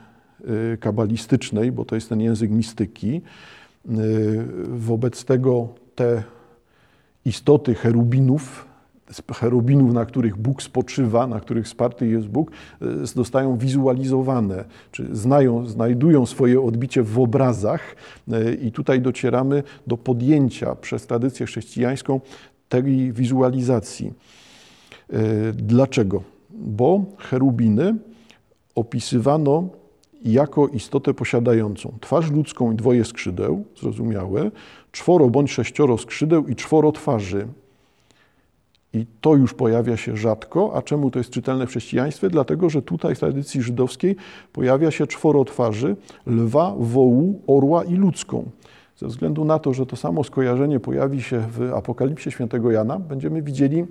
e, 0.73 0.77
kabalistycznej, 0.77 1.73
bo 1.73 1.85
to 1.85 1.95
jest 1.95 2.09
ten 2.09 2.21
język 2.21 2.51
mistyki. 2.51 3.21
E, 3.89 3.93
wobec 4.69 5.25
tego 5.25 5.69
te 5.95 6.23
istoty 7.25 7.75
cherubinów 7.75 8.67
cherubinów, 9.35 9.93
na 9.93 10.05
których 10.05 10.37
Bóg 10.37 10.63
spoczywa, 10.63 11.27
na 11.27 11.41
których 11.41 11.65
wsparty 11.67 12.07
jest 12.07 12.29
Bóg, 12.29 12.51
e, 12.83 13.07
zostają 13.07 13.59
wizualizowane, 13.59 14.65
czy 14.93 15.17
znają, 15.17 15.67
znajdują 15.67 16.27
swoje 16.27 16.61
odbicie 16.61 17.03
w 17.03 17.19
obrazach 17.19 17.97
e, 18.33 18.55
i 18.55 18.73
tutaj 18.73 19.01
docieramy 19.01 19.63
do 19.87 19.97
podjęcia 19.97 20.75
przez 20.75 21.07
tradycję 21.07 21.47
chrześcijańską 21.47 22.21
tej 22.69 23.13
wizualizacji. 23.13 24.13
E, 25.13 25.19
dlaczego? 25.53 26.23
Bo 26.51 27.05
cherubiny 27.19 27.97
opisywano 28.75 29.69
jako 30.25 30.69
istotę 30.69 31.15
posiadającą 31.15 31.93
twarz 32.01 32.31
ludzką 32.31 32.73
i 32.73 32.77
dwoje 32.77 33.05
skrzydeł, 33.05 33.65
zrozumiałe, 33.81 34.51
czworo 34.93 35.29
bądź 35.29 35.53
sześcioro 35.53 35.99
skrzydeł 35.99 36.47
i 36.47 36.57
czworo 36.57 36.93
twarzy, 36.93 37.47
I 38.95 39.07
to 39.21 39.35
już 39.35 39.55
pojawia 39.55 39.97
się 39.97 40.17
rzadko. 40.17 40.73
A 40.75 40.83
czemu 40.83 41.11
to 41.11 41.19
jest 41.19 41.31
czytelne 41.31 41.67
w 41.67 41.71
chrześcijaństwie? 41.71 42.31
Dlatego, 42.31 42.71
że 42.71 42.83
tutaj 42.83 43.15
w 43.15 43.19
tradycji 43.19 43.63
żydowskiej 43.63 44.17
pojawia 44.53 44.91
się 44.91 45.07
czworo 45.07 45.45
twarzy 45.45 45.97
lwa, 46.27 46.75
wołu, 46.79 47.43
orła 47.47 47.85
i 47.85 47.95
ludzką. 47.95 48.51
Ze 48.97 49.07
względu 49.07 49.45
na 49.45 49.59
to, 49.59 49.75
że 49.75 49.87
to 49.87 49.97
samo 49.97 50.25
skojarzenie 50.25 50.81
pojawi 50.81 51.23
się 51.23 51.45
w 51.51 51.73
Apokalipsie 51.75 52.31
świętego 52.31 52.71
Jana, 52.71 52.99
będziemy 52.99 53.43
widzieli 53.43 53.87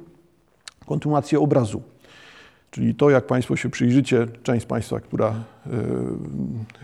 kontynuację 0.86 1.40
obrazu. 1.40 1.82
Czyli 2.72 2.96
to, 2.96 3.10
jak 3.10 3.28
Państwo 3.28 3.56
się 3.56 3.70
przyjrzycie, 3.70 4.28
część 4.44 4.66
z 4.66 4.68
Państwa, 4.68 5.00
która 5.00 5.34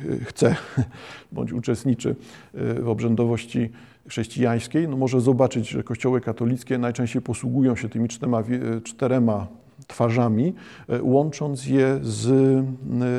y, 0.04 0.26
chce 0.26 0.56
bądź 1.32 1.54
uczestniczy 1.54 2.16
y, 2.56 2.82
w 2.82 2.90
obrzędowości 2.90 3.70
chrześcijańskiej, 4.08 4.88
no 4.88 4.98
może 4.98 5.22
zobaczyć, 5.22 5.70
że 5.70 5.84
kościoły 5.84 6.22
katolickie 6.22 6.78
najczęściej 6.78 7.22
posługują 7.22 7.76
się 7.76 7.90
tymi 7.90 8.10
czterema, 8.10 8.44
czterema 8.84 9.48
twarzami, 9.88 10.54
y, 10.90 11.04
łącząc 11.04 11.68
je 11.68 12.00
z 12.02 12.64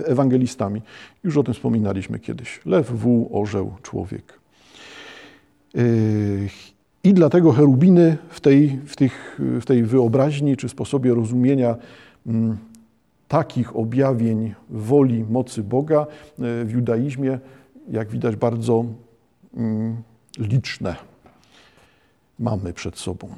ewangelistami. 0.05 0.83
Już 1.25 1.37
o 1.37 1.43
tym 1.43 1.55
wspominaliśmy 1.55 2.19
kiedyś. 2.19 2.61
Lew, 2.67 2.91
wół, 2.91 3.31
orzeł, 3.33 3.75
człowiek. 3.83 4.41
I 7.05 7.15
dlatego 7.15 7.53
cherubiny 7.53 8.17
w 8.29 8.41
tej, 8.41 8.79
w, 8.87 8.97
tych, 8.97 9.41
w 9.61 9.65
tej 9.65 9.83
wyobraźni 9.83 10.57
czy 10.57 10.69
sposobie 10.69 11.15
rozumienia 11.15 11.77
Mm, 12.27 12.57
takich 13.29 13.77
objawień 13.77 14.55
woli, 14.71 15.25
mocy 15.31 15.63
Boga 15.63 16.01
e, 16.01 16.07
w 16.65 16.71
judaizmie, 16.71 17.39
jak 17.91 18.09
widać, 18.09 18.37
bardzo 18.37 18.85
mm, 19.57 19.97
liczne 20.39 20.97
mamy 22.39 22.73
przed 22.73 22.99
sobą. 22.99 23.29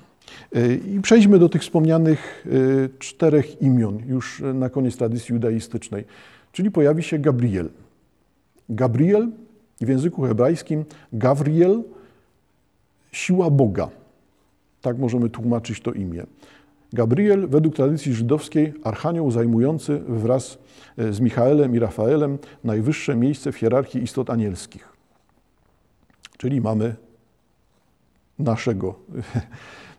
E, 0.55 0.75
I 0.75 1.01
przejdźmy 1.01 1.39
do 1.39 1.49
tych 1.49 1.63
wspomnianych 1.63 2.47
e, 2.47 2.99
czterech 2.99 3.63
imion 3.63 4.03
już 4.07 4.43
na 4.55 4.71
koniec 4.71 4.97
tradycji 4.97 5.33
judaistycznej. 5.33 6.05
Czyli 6.53 6.71
pojawi 6.71 7.03
się 7.03 7.19
Gabriel. 7.19 7.71
Gabriel 8.69 9.31
w 9.81 9.89
języku 9.89 10.23
hebrajskim 10.23 10.85
Gavriel, 11.13 11.83
siła 13.13 13.51
Boga. 13.51 13.89
Tak 14.81 14.99
możemy 14.99 15.31
tłumaczyć 15.31 15.81
to 15.81 15.93
imię. 15.93 16.27
Gabriel, 16.93 17.49
według 17.49 17.75
tradycji 17.75 18.15
żydowskiej, 18.15 18.75
archanioł 18.85 19.31
zajmujący 19.31 19.99
wraz 20.09 20.59
e, 20.97 21.13
z 21.13 21.21
Michaelem 21.21 21.77
i 21.77 21.79
Rafaelem 21.79 22.39
najwyższe 22.65 23.17
miejsce 23.17 23.53
w 23.53 23.57
hierarchii 23.57 24.03
istot 24.03 24.31
anielskich. 24.31 24.98
Czyli 26.39 26.61
mamy 26.61 26.95
naszego 28.39 28.95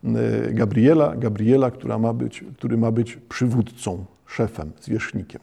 e, 0.04 0.54
Gabriela, 0.54 1.16
Gabriela, 1.16 1.72
która 1.72 2.00
ma 2.00 2.14
być, 2.14 2.44
który 2.58 2.78
ma 2.78 2.92
być 2.92 3.18
przywódcą, 3.30 4.06
szefem, 4.26 4.72
zwierzchnikiem. 4.82 5.42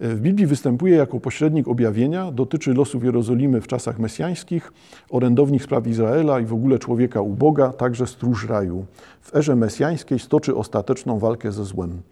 W 0.00 0.20
Biblii 0.20 0.46
występuje 0.46 0.96
jako 0.96 1.20
pośrednik 1.20 1.68
objawienia, 1.68 2.32
dotyczy 2.32 2.74
losów 2.74 3.04
Jerozolimy 3.04 3.60
w 3.60 3.66
czasach 3.66 3.98
mesjańskich, 3.98 4.72
orędownik 5.10 5.62
spraw 5.62 5.86
Izraela 5.86 6.40
i 6.40 6.44
w 6.44 6.52
ogóle 6.52 6.78
człowieka 6.78 7.20
u 7.20 7.34
Boga, 7.34 7.72
także 7.72 8.06
stróż 8.06 8.48
raju. 8.48 8.86
W 9.20 9.36
erze 9.36 9.56
mesjańskiej 9.56 10.18
stoczy 10.18 10.56
ostateczną 10.56 11.18
walkę 11.18 11.52
ze 11.52 11.64
złem. 11.64 12.02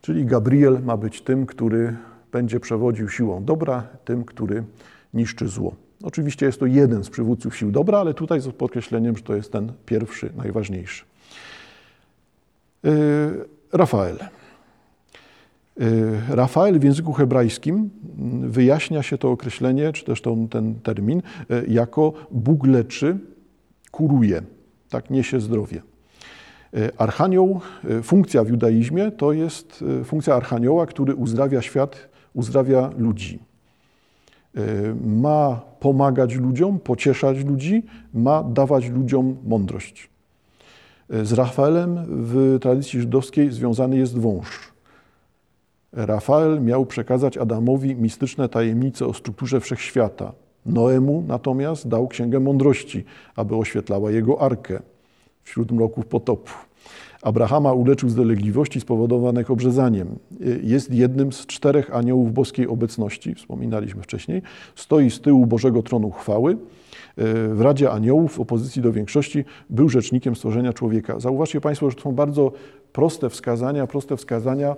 Czyli 0.00 0.26
Gabriel 0.26 0.78
ma 0.82 0.96
być 0.96 1.22
tym, 1.22 1.46
który 1.46 1.96
będzie 2.32 2.60
przewodził 2.60 3.08
siłą 3.08 3.44
dobra, 3.44 3.82
tym, 4.04 4.24
który 4.24 4.64
niszczy 5.14 5.48
zło. 5.48 5.85
Oczywiście 6.02 6.46
jest 6.46 6.60
to 6.60 6.66
jeden 6.66 7.04
z 7.04 7.10
przywódców 7.10 7.56
sił 7.56 7.70
dobra, 7.70 7.98
ale 7.98 8.14
tutaj 8.14 8.40
z 8.40 8.48
podkreśleniem, 8.48 9.16
że 9.16 9.22
to 9.22 9.34
jest 9.34 9.52
ten 9.52 9.72
pierwszy, 9.86 10.30
najważniejszy. 10.36 11.04
Yy, 12.82 12.90
Rafael. 13.72 14.18
Y, 15.80 16.20
Rafael 16.28 16.78
w 16.78 16.84
języku 16.84 17.12
hebrajskim 17.12 17.90
mm, 18.18 18.50
wyjaśnia 18.50 19.02
się 19.02 19.18
to 19.18 19.30
określenie, 19.30 19.92
czy 19.92 20.04
też 20.04 20.20
to, 20.20 20.36
ten 20.50 20.74
termin, 20.74 21.18
y, 21.18 21.64
jako 21.68 22.12
Bóg 22.30 22.66
leczy, 22.66 23.18
kuruje, 23.90 24.42
tak 24.88 25.10
niesie 25.10 25.40
zdrowie. 25.40 25.82
Y, 26.76 26.90
archanioł, 26.98 27.60
funkcja 28.02 28.44
w 28.44 28.48
judaizmie 28.48 29.10
to 29.10 29.32
jest 29.32 29.84
funkcja 30.04 30.34
archanioła, 30.34 30.86
który 30.86 31.14
uzdrawia 31.14 31.62
świat, 31.62 32.08
uzdrawia 32.34 32.90
ludzi. 32.98 33.38
Ma 35.06 35.60
pomagać 35.80 36.34
ludziom, 36.34 36.78
pocieszać 36.78 37.44
ludzi, 37.44 37.82
ma 38.14 38.42
dawać 38.42 38.88
ludziom 38.88 39.36
mądrość. 39.46 40.10
Z 41.10 41.32
Rafaelem 41.32 42.04
w 42.08 42.58
tradycji 42.60 43.00
żydowskiej 43.00 43.50
związany 43.50 43.96
jest 43.96 44.18
wąż. 44.18 44.72
Rafael 45.92 46.62
miał 46.62 46.86
przekazać 46.86 47.38
Adamowi 47.38 47.96
mistyczne 47.96 48.48
tajemnice 48.48 49.06
o 49.06 49.14
strukturze 49.14 49.60
wszechświata. 49.60 50.32
Noemu 50.66 51.24
natomiast 51.28 51.88
dał 51.88 52.08
księgę 52.08 52.40
mądrości, 52.40 53.04
aby 53.36 53.56
oświetlała 53.56 54.10
jego 54.10 54.40
arkę 54.40 54.80
wśród 55.42 55.72
mroków 55.72 56.06
potopu. 56.06 56.52
Abrahama 57.22 57.72
uleczył 57.72 58.08
z 58.08 58.14
dolegliwości 58.14 58.80
spowodowanych 58.80 59.50
obrzezaniem. 59.50 60.18
Jest 60.62 60.92
jednym 60.92 61.32
z 61.32 61.46
czterech 61.46 61.94
aniołów 61.94 62.32
boskiej 62.32 62.68
obecności, 62.68 63.34
wspominaliśmy 63.34 64.02
wcześniej. 64.02 64.42
Stoi 64.74 65.10
z 65.10 65.20
tyłu 65.20 65.46
Bożego 65.46 65.82
Tronu 65.82 66.10
Chwały. 66.10 66.56
W 67.52 67.60
Radzie 67.60 67.90
Aniołów 67.90 68.34
w 68.34 68.40
opozycji 68.40 68.82
do 68.82 68.92
większości 68.92 69.44
był 69.70 69.88
rzecznikiem 69.88 70.36
stworzenia 70.36 70.72
człowieka. 70.72 71.20
Zauważcie 71.20 71.60
Państwo, 71.60 71.90
że 71.90 71.96
to 71.96 72.02
są 72.02 72.12
bardzo 72.12 72.52
proste 72.92 73.30
wskazania, 73.30 73.86
proste 73.86 74.16
wskazania 74.16 74.76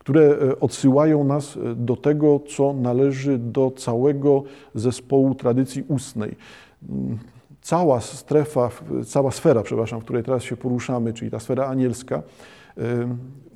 które 0.00 0.22
e, 0.22 0.60
odsyłają 0.60 1.24
nas 1.24 1.58
do 1.76 1.96
tego, 1.96 2.40
co 2.56 2.72
należy 2.72 3.38
do 3.38 3.70
całego 3.70 4.42
zespołu 4.74 5.34
tradycji 5.34 5.84
ustnej. 5.88 6.36
Cała 7.62 8.00
strefa, 8.00 8.70
cała 9.06 9.30
sfera, 9.30 9.62
przepraszam, 9.62 10.00
w 10.00 10.04
której 10.04 10.22
teraz 10.22 10.42
się 10.42 10.56
poruszamy, 10.56 11.12
czyli 11.12 11.30
ta 11.30 11.40
sfera 11.40 11.66
anielska, 11.66 12.16
e, 12.16 12.22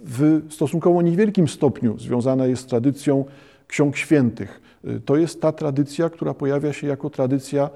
w 0.05 0.43
stosunkowo 0.51 1.03
niewielkim 1.03 1.49
stopniu 1.49 1.99
związana 1.99 2.47
jest 2.47 2.63
z 2.63 2.67
tradycją 2.67 3.25
ksiąg 3.67 3.97
świętych. 3.97 4.61
To 5.05 5.17
jest 5.17 5.41
ta 5.41 5.53
tradycja, 5.53 6.11
która 6.11 6.35
pojawia 6.35 6.73
się 6.73 6.87
jako 6.87 7.11
tradycja 7.11 7.71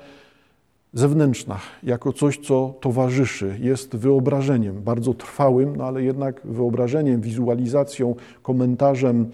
zewnętrzna, 0.93 1.59
jako 1.83 2.13
coś, 2.13 2.39
co 2.39 2.75
towarzyszy, 2.81 3.57
jest 3.61 3.97
wyobrażeniem 3.97 4.83
bardzo 4.83 5.15
trwałym, 5.15 5.77
no 5.77 5.85
ale 5.85 6.03
jednak 6.03 6.41
wyobrażeniem, 6.45 7.21
wizualizacją, 7.21 8.15
komentarzem, 8.43 9.31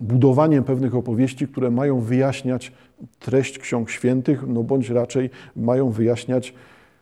budowaniem 0.00 0.64
pewnych 0.64 0.94
opowieści, 0.94 1.48
które 1.48 1.70
mają 1.70 2.00
wyjaśniać 2.00 2.72
treść 3.18 3.58
ksiąg 3.58 3.90
świętych, 3.90 4.44
no 4.46 4.62
bądź 4.62 4.90
raczej 4.90 5.30
mają 5.56 5.90
wyjaśniać 5.90 6.54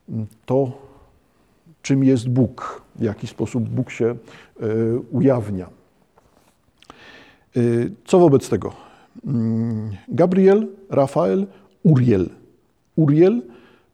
mm, 0.08 0.26
to, 0.46 0.72
czym 1.82 2.04
jest 2.04 2.28
Bóg, 2.28 2.82
w 2.96 3.02
jaki 3.02 3.26
sposób 3.26 3.68
Bóg 3.68 3.90
się 3.90 4.06
e, 4.06 4.16
ujawnia. 5.10 5.66
E, 7.56 7.60
co 8.04 8.18
wobec 8.18 8.48
tego? 8.48 8.72
Mm, 9.26 9.90
Gabriel, 10.08 10.68
Rafael, 10.90 11.46
Uriel– 11.82 12.30
Uriel 12.96 13.42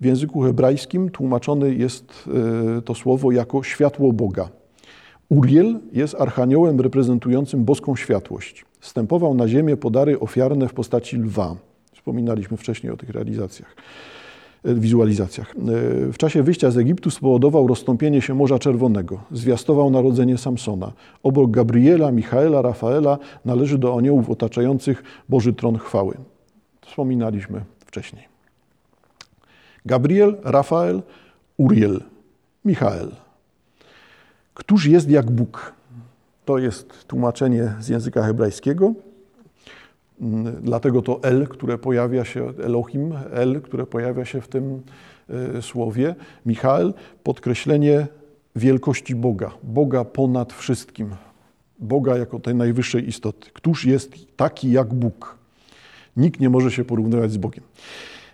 w 0.01 0.05
języku 0.05 0.41
hebrajskim 0.41 1.11
tłumaczone 1.11 1.71
jest 1.71 2.29
e, 2.79 2.83
to 2.83 2.95
słowo 2.95 3.33
jako 3.33 3.63
światło 3.63 4.13
Boga. 4.13 4.49
Uriel 5.29 5.81
jest 5.93 6.15
archaniołem 6.15 6.81
reprezentującym 6.81 7.65
boską 7.65 7.97
światłość. 7.97 8.65
Stępował 8.81 9.35
na 9.35 9.49
ziemię 9.49 9.77
podary 9.77 10.21
ofiarne 10.21 10.69
w 10.69 10.75
postaci 10.75 11.17
lwa. 11.17 11.57
Wspominaliśmy 12.11 12.57
wcześniej 12.57 12.93
o 12.93 12.97
tych 12.97 13.11
realizacjach, 13.11 13.77
e, 14.65 14.75
wizualizacjach. 14.75 15.51
E, 15.51 16.13
w 16.13 16.17
czasie 16.19 16.43
wyjścia 16.43 16.71
z 16.71 16.79
Egiptu 16.79 17.11
spowodował 17.11 17.67
rozstąpienie 17.67 18.23
się 18.23 18.35
Morza 18.35 18.59
Czerwonego. 18.59 19.21
Zwiastował 19.33 19.91
narodzenie 19.91 20.39
Samsona. 20.39 20.93
Obok 21.23 21.51
Gabriela, 21.51 22.13
Michaela, 22.13 22.63
Rafaela 22.63 23.19
należy 23.45 23.79
do 23.79 23.99
aniołów 23.99 24.31
otaczających 24.31 25.03
Boży 25.29 25.53
Tron 25.53 25.79
Chwały. 25.79 26.17
Wspominaliśmy 26.81 27.65
wcześniej. 27.87 28.25
Gabriel, 29.87 30.37
Rafael, 30.45 31.03
Uriel, 31.57 32.01
Michael. 32.65 33.11
Któż 34.55 34.87
jest 34.87 35.11
jak 35.11 35.31
Bóg? 35.31 35.73
To 36.45 36.59
jest 36.59 37.07
tłumaczenie 37.07 37.75
z 37.81 37.89
języka 37.89 38.23
hebrajskiego. 38.23 38.95
Mm, 40.21 40.57
dlatego 40.63 41.03
to 41.03 41.23
El, 41.23 41.49
które 41.49 41.79
pojawia 41.79 42.25
się, 42.25 42.53
Elohim, 42.65 43.13
El, 43.33 43.61
które 43.61 43.87
pojawia 43.87 44.25
się 44.25 44.41
w 44.41 44.49
tym 44.49 44.83
e, 45.57 45.63
słowie. 45.63 46.15
Michael, 46.47 46.95
podkreślenie 47.23 48.07
wielkości 48.57 49.15
Boga, 49.15 49.51
Boga 49.63 50.05
ponad 50.05 50.53
wszystkim, 50.53 51.11
Boga 51.79 52.19
jako 52.19 52.41
tej 52.41 52.55
najwyższej 52.55 53.09
istoty. 53.09 53.51
Któż 53.53 53.85
jest 53.85 54.37
taki 54.37 54.73
jak 54.73 54.95
Bóg? 54.95 55.39
Nikt 56.17 56.41
nie 56.41 56.51
może 56.51 56.71
się 56.71 56.85
porównywać 56.85 57.33
z 57.33 57.37
Bogiem. 57.37 57.65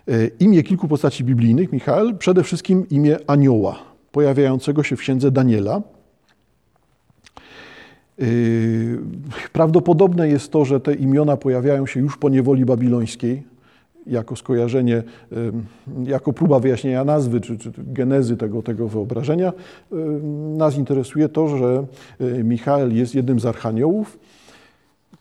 E, 0.07 0.27
imię 0.39 0.63
kilku 0.63 0.87
postaci 0.87 1.23
biblijnych, 1.23 1.71
Michael, 1.71 2.17
przede 2.17 2.43
wszystkim 2.43 2.89
imię 2.89 3.17
anioła. 3.27 3.79
pojawiającego 4.11 4.83
się 4.83 4.95
w 4.95 4.99
księdze 4.99 5.31
Daniela. 5.31 5.81
Prawdopodobne 9.53 10.29
jest 10.29 10.51
to, 10.51 10.65
że 10.65 10.79
te 10.79 10.93
imiona 10.93 11.37
pojawiają 11.37 11.85
się 11.85 11.99
już 11.99 12.17
po 12.17 12.29
niewoli 12.29 12.65
babilońskiej, 12.65 13.43
jako 14.07 14.35
skojarzenie, 14.35 15.03
jako 16.03 16.33
próba 16.33 16.59
wyjaśnienia 16.59 17.03
nazwy 17.03 17.41
czy, 17.41 17.57
czy 17.57 17.71
genezy 17.77 18.37
tego, 18.37 18.61
tego 18.61 18.87
wyobrażenia. 18.87 19.53
Nas 20.57 20.77
interesuje 20.77 21.29
to, 21.29 21.57
że 21.57 21.85
Michael 22.43 22.95
jest 22.95 23.15
jednym 23.15 23.39
z 23.39 23.45
archaniołów, 23.45 24.19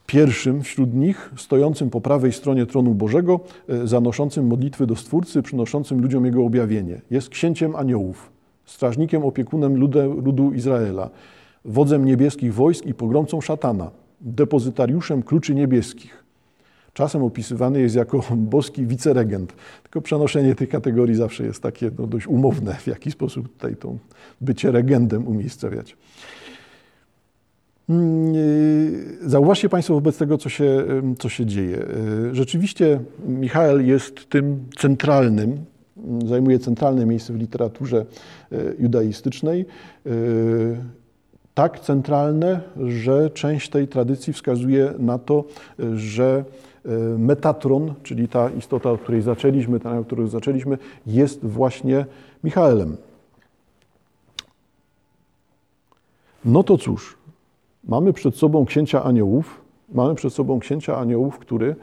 pierwszym 0.07 0.63
wśród 0.63 0.95
nich, 0.95 1.31
stojącym 1.37 1.91
po 1.91 2.01
prawej 2.01 2.33
stronie 2.33 2.67
tronu 2.67 2.95
Bożego, 2.95 3.41
zanoszącym 3.85 4.47
modlitwy 4.47 4.87
do 4.87 4.97
Stwórcy, 4.97 5.43
przynoszącym 5.43 6.03
ludziom 6.03 6.27
Jego 6.27 6.45
objawienie. 6.45 7.01
Jest 7.11 7.29
księciem 7.29 7.77
aniołów, 7.77 8.31
strażnikiem, 8.65 9.25
opiekunem 9.25 9.77
ludu, 9.77 10.21
ludu 10.25 10.53
Izraela, 10.53 11.11
wodzem 11.67 12.05
niebieskich 12.05 12.55
wojsk 12.55 12.87
i 12.87 12.95
pogromcą 12.95 13.41
szatana, 13.41 13.91
depozytariuszem 14.21 15.23
kluczy 15.23 15.55
niebieskich. 15.55 16.25
Czasem 16.93 17.23
opisywany 17.23 17.81
jest 17.81 17.97
jako 17.97 18.25
boski 18.37 18.87
wiceregent. 18.87 19.53
Tylko 19.83 20.01
przenoszenie 20.01 20.55
tych 20.55 20.69
kategorii 20.69 21.15
zawsze 21.15 21.45
jest 21.45 21.63
takie 21.63 21.91
no, 21.99 22.07
dość 22.07 22.27
umowne, 22.27 22.75
w 22.75 22.87
jaki 22.87 23.11
sposób 23.11 23.53
tutaj 23.53 23.77
to 23.77 23.95
bycie 24.41 24.71
regendem 24.71 25.29
umiejscowiać. 25.29 25.97
Mm, 27.89 28.35
y, 28.37 29.29
zauważcie 29.29 29.69
Państwo 29.69 29.95
wobec 29.95 30.19
tego, 30.19 30.39
co 30.39 30.49
się, 30.49 30.85
co 31.19 31.29
się 31.29 31.47
dzieje. 31.47 31.79
Y, 32.31 32.35
rzeczywiście 32.35 33.01
Michał 33.29 33.81
jest 33.81 34.29
tym 34.29 34.65
centralnym, 34.79 35.65
mm, 35.97 36.29
zajmuje 36.29 36.59
centralne 36.59 37.07
miejsce 37.07 37.33
w 37.33 37.37
literaturze 37.37 38.07
y, 38.53 38.77
judaistycznej. 38.79 39.67
Tak 41.57 41.81
centralne, 41.81 42.61
że 42.87 43.31
część 43.31 43.69
tej 43.69 43.89
tradycji 43.89 44.33
wskazuje 44.33 44.95
na 44.99 45.19
to, 45.19 45.45
że 45.95 46.45
Metatron, 47.19 47.95
czyli 48.03 48.29
ta 48.29 48.51
istota, 48.51 48.91
od 48.91 49.01
której 49.01 49.23
zaczęliśmy, 49.23 49.81
ta, 49.81 49.99
od 49.99 50.07
której 50.07 50.29
zaczęliśmy, 50.29 50.79
jest 51.07 51.47
właśnie 51.47 52.07
Michaelem. 52.45 52.97
No 56.45 56.63
to 56.63 56.79
cóż, 56.79 57.17
Mamy 57.89 58.13
przed 58.13 58.37
sobą 58.37 58.65
księcia 58.65 59.05
aniołów, 59.05 59.61
mamy 59.93 60.15
przed 60.15 60.33
sobą 60.33 60.61
księcia 60.61 60.99
aniołów, 60.99 61.39
który 61.39 61.77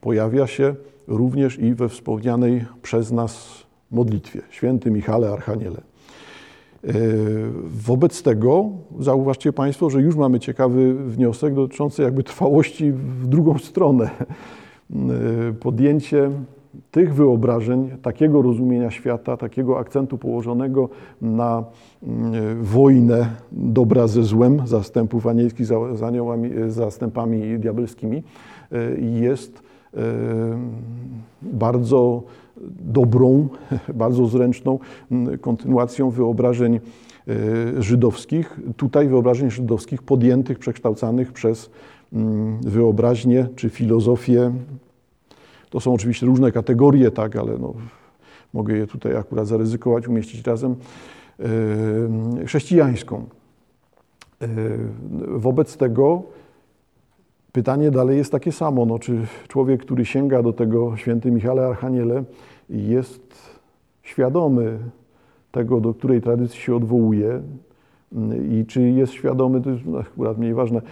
pojawia 0.00 0.46
się 0.46 0.74
również 1.06 1.58
i 1.58 1.74
we 1.74 1.88
wspomnianej 1.88 2.64
przez 2.82 3.12
nas 3.12 3.62
modlitwie, 3.90 4.40
święty 4.50 4.90
Michale 4.90 5.28
Archaniele. 5.28 5.80
E, 6.84 6.92
wobec 7.64 8.22
tego 8.22 8.70
zauważcie 8.98 9.52
Państwo, 9.52 9.90
że 9.90 10.02
już 10.02 10.16
mamy 10.16 10.40
ciekawy 10.40 10.94
wniosek 10.94 11.54
dotyczący 11.54 12.02
jakby 12.02 12.22
trwałości 12.22 12.92
w 12.92 13.26
drugą 13.26 13.58
stronę. 13.58 14.10
E, 14.90 15.52
podjęcie 15.52 16.30
tych 16.90 17.14
wyobrażeń, 17.14 17.90
takiego 18.02 18.42
rozumienia 18.42 18.90
świata, 18.90 19.36
takiego 19.36 19.78
akcentu 19.78 20.18
położonego 20.18 20.88
na 21.22 21.64
mm, 22.02 22.64
wojnę 22.64 23.26
dobra 23.52 24.06
ze 24.06 24.22
złem, 24.22 24.66
zastępów 24.66 25.26
anielskich 25.26 25.66
z 25.66 26.02
aniołami, 26.02 26.50
zastępami 26.68 27.58
diabelskimi, 27.58 28.22
e, 28.72 29.00
jest 29.00 29.58
e, 29.58 29.61
bardzo 31.42 32.22
dobrą, 32.80 33.48
bardzo 33.94 34.26
zręczną 34.26 34.78
mm, 35.10 35.38
kontynuacją 35.38 36.10
wyobrażeń 36.10 36.74
e, 36.74 36.82
żydowskich. 37.82 38.60
Tutaj 38.76 39.08
wyobrażeń 39.08 39.50
żydowskich 39.50 40.02
podjętych, 40.02 40.58
przekształcanych 40.58 41.32
przez 41.32 41.70
mm, 42.12 42.60
wyobraźnię 42.60 43.48
czy 43.56 43.70
filozofię 43.70 44.52
to 45.72 45.80
są 45.80 45.94
oczywiście 45.94 46.26
różne 46.26 46.52
kategorie, 46.52 47.10
tak, 47.10 47.36
ale 47.36 47.58
no, 47.58 47.74
mogę 48.52 48.76
je 48.76 48.86
tutaj 48.86 49.16
akurat 49.16 49.46
zaryzykować, 49.46 50.08
umieścić 50.08 50.46
razem. 50.46 50.76
Chrześcijańską. 52.46 53.24
Wobec 55.28 55.76
tego 55.76 56.22
pytanie 57.52 57.90
dalej 57.90 58.16
jest 58.16 58.32
takie 58.32 58.52
samo. 58.52 58.86
No, 58.86 58.98
czy 58.98 59.26
człowiek, 59.48 59.80
który 59.80 60.04
sięga 60.04 60.42
do 60.42 60.52
tego 60.52 60.96
święty 60.96 61.30
Michale 61.30 61.66
Archaniele, 61.66 62.24
jest 62.70 63.52
świadomy 64.02 64.78
tego, 65.52 65.80
do 65.80 65.94
której 65.94 66.20
tradycji 66.20 66.60
się 66.60 66.76
odwołuje 66.76 67.42
yy, 68.12 68.60
i 68.60 68.66
czy 68.66 68.82
jest 68.82 69.12
świadomy, 69.12 69.60
to 69.60 69.70
jest 69.70 69.82
akurat 70.00 70.38
mniej 70.38 70.54
ważne, 70.54 70.82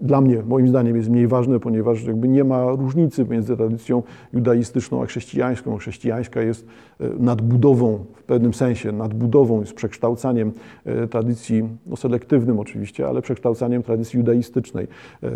dla 0.00 0.20
mnie, 0.20 0.42
moim 0.46 0.68
zdaniem, 0.68 0.96
jest 0.96 1.08
mniej 1.08 1.28
ważne, 1.28 1.60
ponieważ 1.60 2.04
jakby 2.04 2.28
nie 2.28 2.44
ma 2.44 2.70
różnicy 2.70 3.24
między 3.24 3.56
tradycją 3.56 4.02
judaistyczną 4.32 5.02
a 5.02 5.06
chrześcijańską. 5.06 5.76
Chrześcijańska 5.76 6.42
jest 6.42 6.66
e, 7.00 7.08
nadbudową, 7.18 8.04
w 8.14 8.22
pewnym 8.22 8.54
sensie 8.54 8.92
nadbudową, 8.92 9.60
jest 9.60 9.74
przekształcaniem 9.74 10.52
e, 10.84 11.06
tradycji, 11.06 11.68
no 11.86 11.96
selektywnym 11.96 12.58
oczywiście, 12.58 13.08
ale 13.08 13.22
przekształcaniem 13.22 13.82
tradycji 13.82 14.16
judaistycznej. 14.16 14.86
E, 15.22 15.30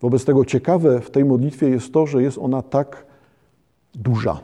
wobec 0.00 0.24
tego 0.24 0.44
ciekawe 0.44 1.00
w 1.00 1.10
tej 1.10 1.24
modlitwie 1.24 1.68
jest 1.68 1.92
to, 1.92 2.06
że 2.06 2.22
jest 2.22 2.38
ona 2.38 2.62
tak 2.62 3.06
duża. 3.94 4.40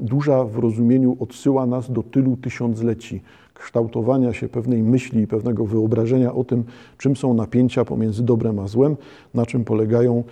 Duża 0.00 0.44
w 0.44 0.58
rozumieniu 0.58 1.16
odsyła 1.20 1.66
nas 1.66 1.92
do 1.92 2.02
tylu 2.02 2.36
tysiącleci 2.36 3.20
kształtowania 3.54 4.32
się 4.32 4.48
pewnej 4.48 4.82
myśli 4.82 5.22
i 5.22 5.26
pewnego 5.26 5.66
wyobrażenia 5.66 6.32
o 6.34 6.44
tym, 6.44 6.64
czym 6.98 7.16
są 7.16 7.34
napięcia 7.34 7.84
pomiędzy 7.84 8.22
dobrem 8.22 8.58
a 8.58 8.68
złem, 8.68 8.96
na 9.34 9.46
czym 9.46 9.64
polegają 9.64 10.24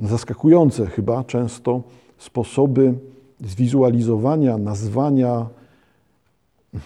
zaskakujące 0.00 0.86
chyba 0.86 1.24
często 1.24 1.82
sposoby 2.18 2.94
zwizualizowania, 3.40 4.58
nazwania, 4.58 5.46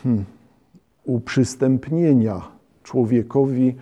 hmm, 0.03 0.25
uprzystępnienia 1.05 2.43
człowiekowi 2.83 3.75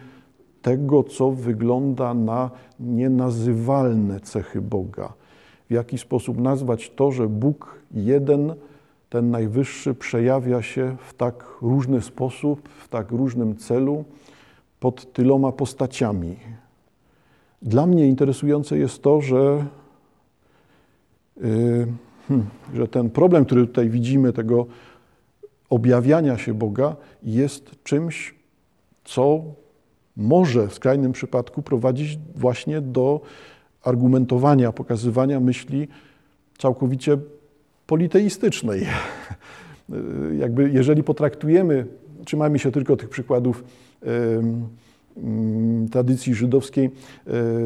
tego, 0.62 1.02
co 1.02 1.30
wygląda 1.30 2.14
na 2.14 2.50
nienazywalne 2.80 4.20
cechy 4.20 4.60
Boga. 4.60 5.12
W 5.68 5.72
jaki 5.72 5.98
sposób 5.98 6.38
nazwać 6.38 6.90
to, 6.90 7.12
że 7.12 7.28
Bóg 7.28 7.78
jeden 7.94 8.54
ten 9.10 9.30
najwyższy 9.30 9.94
przejawia 9.94 10.62
się 10.62 10.96
w 11.08 11.14
tak 11.14 11.44
różny 11.62 12.02
sposób, 12.02 12.68
w 12.68 12.88
tak 12.88 13.10
różnym 13.10 13.56
celu, 13.56 14.04
pod 14.80 15.12
tyloma 15.12 15.52
postaciami. 15.52 16.36
Dla 17.62 17.86
mnie 17.86 18.06
interesujące 18.06 18.78
jest 18.78 19.02
to, 19.02 19.20
że, 19.20 19.66
yy, 21.36 21.86
hmm, 22.28 22.46
że 22.74 22.88
ten 22.88 23.10
problem, 23.10 23.44
który 23.44 23.66
tutaj 23.66 23.90
widzimy, 23.90 24.32
tego 24.32 24.66
objawiania 25.70 26.38
się 26.38 26.54
Boga, 26.54 26.96
jest 27.22 27.84
czymś, 27.84 28.34
co 29.04 29.42
może 30.16 30.68
w 30.68 30.74
skrajnym 30.74 31.12
przypadku 31.12 31.62
prowadzić 31.62 32.18
właśnie 32.34 32.80
do 32.80 33.20
argumentowania, 33.82 34.72
pokazywania 34.72 35.40
myśli 35.40 35.88
całkowicie 36.58 37.18
politeistycznej. 37.86 38.86
Jakby 40.42 40.70
jeżeli 40.70 41.02
potraktujemy, 41.02 41.86
trzymajmy 42.24 42.58
się 42.58 42.72
tylko 42.72 42.96
tych 42.96 43.08
przykładów 43.08 43.64
mm, 45.16 45.88
tradycji 45.88 46.34
żydowskiej, 46.34 46.90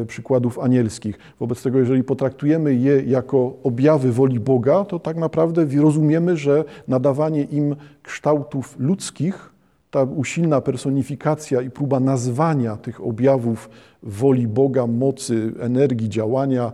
e, 0.01 0.05
przykładów 0.05 0.59
anielskich. 0.59 1.19
Wobec 1.39 1.63
tego, 1.63 1.79
jeżeli 1.79 2.03
potraktujemy 2.03 2.75
je 2.75 3.03
jako 3.03 3.53
objawy 3.63 4.11
woli 4.11 4.39
Boga, 4.39 4.85
to 4.85 4.99
tak 4.99 5.17
naprawdę 5.17 5.65
rozumiemy, 5.81 6.37
że 6.37 6.63
nadawanie 6.87 7.43
im 7.43 7.75
kształtów 8.03 8.75
ludzkich, 8.79 9.52
ta 9.93 10.03
usilna 10.03 10.61
personifikacja 10.61 11.61
i 11.61 11.69
próba 11.69 11.99
nazwania 11.99 12.77
tych 12.77 13.05
objawów 13.05 13.69
woli 14.03 14.47
Boga, 14.47 14.87
mocy, 14.87 15.53
energii, 15.59 16.09
działania, 16.09 16.73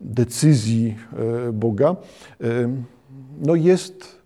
decyzji 0.00 0.96
e, 1.48 1.52
Boga, 1.52 1.96
e, 2.40 2.46
no 3.40 3.54
jest 3.54 4.20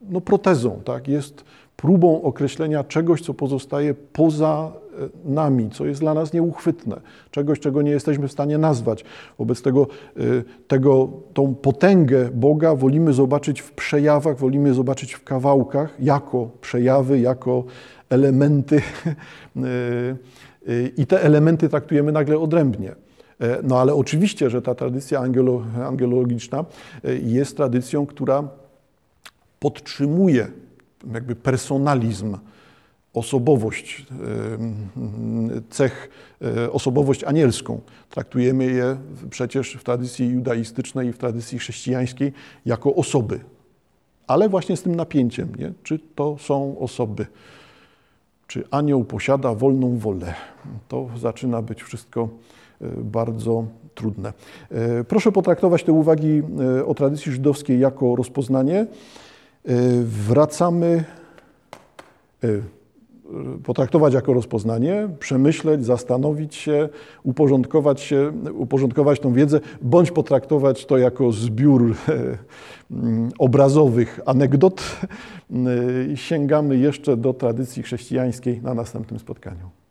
no 0.00 0.20
protezą, 0.20 0.80
tak? 0.84 1.08
jest 1.08 1.44
próbą 1.84 2.22
określenia 2.22 2.84
czegoś, 2.84 3.20
co 3.20 3.34
pozostaje 3.34 3.94
poza 3.94 4.72
e, 4.72 5.30
nami, 5.32 5.70
co 5.70 5.86
jest 5.86 6.00
dla 6.00 6.14
nas 6.14 6.32
nieuchwytne, 6.32 7.00
czegoś, 7.30 7.60
czego 7.60 7.82
nie 7.82 7.90
jesteśmy 7.90 8.28
w 8.28 8.32
stanie 8.32 8.58
nazwać. 8.58 9.04
Wobec 9.38 9.62
tego, 9.62 9.86
tego 10.68 11.08
tą 11.34 11.54
potęgę 11.54 12.28
Boga 12.32 12.74
wolimy 12.74 13.12
zobaczyć 13.12 13.60
w 13.60 13.72
przejawach, 13.72 14.38
wolimy 14.38 14.74
zobaczyć 14.74 15.12
w 15.12 15.24
kawałkach, 15.24 15.94
jako 16.00 16.50
przejawy, 16.60 17.20
jako 17.20 17.64
elementy. 18.10 18.82
I 20.96 21.06
te 21.06 21.22
elementy 21.22 21.68
traktujemy 21.68 22.12
nagle 22.12 22.38
odrębnie. 22.38 22.94
E, 23.40 23.58
no 23.62 23.80
ale 23.80 23.94
oczywiście, 23.94 24.50
że 24.50 24.62
ta 24.62 24.74
tradycja 24.74 25.20
angelo, 25.20 25.62
angelologiczna 25.84 26.64
e, 27.04 27.14
jest 27.14 27.56
tradycją, 27.56 28.06
która 28.06 28.48
podtrzymuje 29.60 30.48
jakby 31.12 31.36
personalizm, 31.36 32.36
osobowość, 33.14 34.06
cech, 35.70 36.08
e, 36.42 36.72
osobowość 36.72 37.24
anielską. 37.24 37.80
Traktujemy 38.10 38.64
je 38.64 38.96
przecież 39.30 39.74
w 39.74 39.84
tradycji 39.84 40.28
judaistycznej 40.28 41.08
i 41.08 41.12
w 41.12 41.18
tradycji 41.18 41.58
chrześcijańskiej 41.58 42.32
jako 42.66 42.94
osoby. 42.94 43.40
Ale 44.26 44.48
właśnie 44.48 44.76
z 44.76 44.82
tym 44.82 44.94
napięciem, 44.94 45.52
nie? 45.58 45.72
czy 45.82 45.98
to 46.14 46.36
są 46.38 46.78
osoby, 46.78 47.26
czy 48.46 48.64
anioł 48.70 49.04
posiada 49.04 49.54
wolną 49.54 49.98
wolę. 49.98 50.34
To 50.88 51.08
zaczyna 51.16 51.62
być 51.62 51.82
wszystko 51.82 52.28
e, 52.80 52.86
bardzo 52.88 53.64
trudne. 53.94 54.32
E, 54.70 55.04
proszę 55.04 55.32
potraktować 55.32 55.84
te 55.84 55.92
uwagi 55.92 56.42
o 56.86 56.94
tradycji 56.94 57.32
żydowskiej 57.32 57.80
jako 57.80 58.16
rozpoznanie. 58.16 58.86
Wracamy 60.04 61.04
potraktować 63.64 64.14
jako 64.14 64.32
rozpoznanie, 64.32 65.08
przemyśleć, 65.18 65.84
zastanowić 65.84 66.54
się, 66.54 66.88
uporządkować 67.22 68.00
się, 68.00 68.32
uporządkować 68.52 69.20
tą 69.20 69.32
wiedzę, 69.32 69.60
bądź 69.82 70.10
potraktować 70.10 70.86
to 70.86 70.98
jako 70.98 71.32
zbiór 71.32 71.82
mm, 72.90 73.30
obrazowych 73.38 74.20
anegdot. 74.26 74.82
Sięgamy 76.14 76.76
jeszcze 76.76 77.16
do 77.16 77.34
tradycji 77.34 77.82
chrześcijańskiej 77.82 78.60
na 78.62 78.74
następnym 78.74 79.20
spotkaniu. 79.20 79.83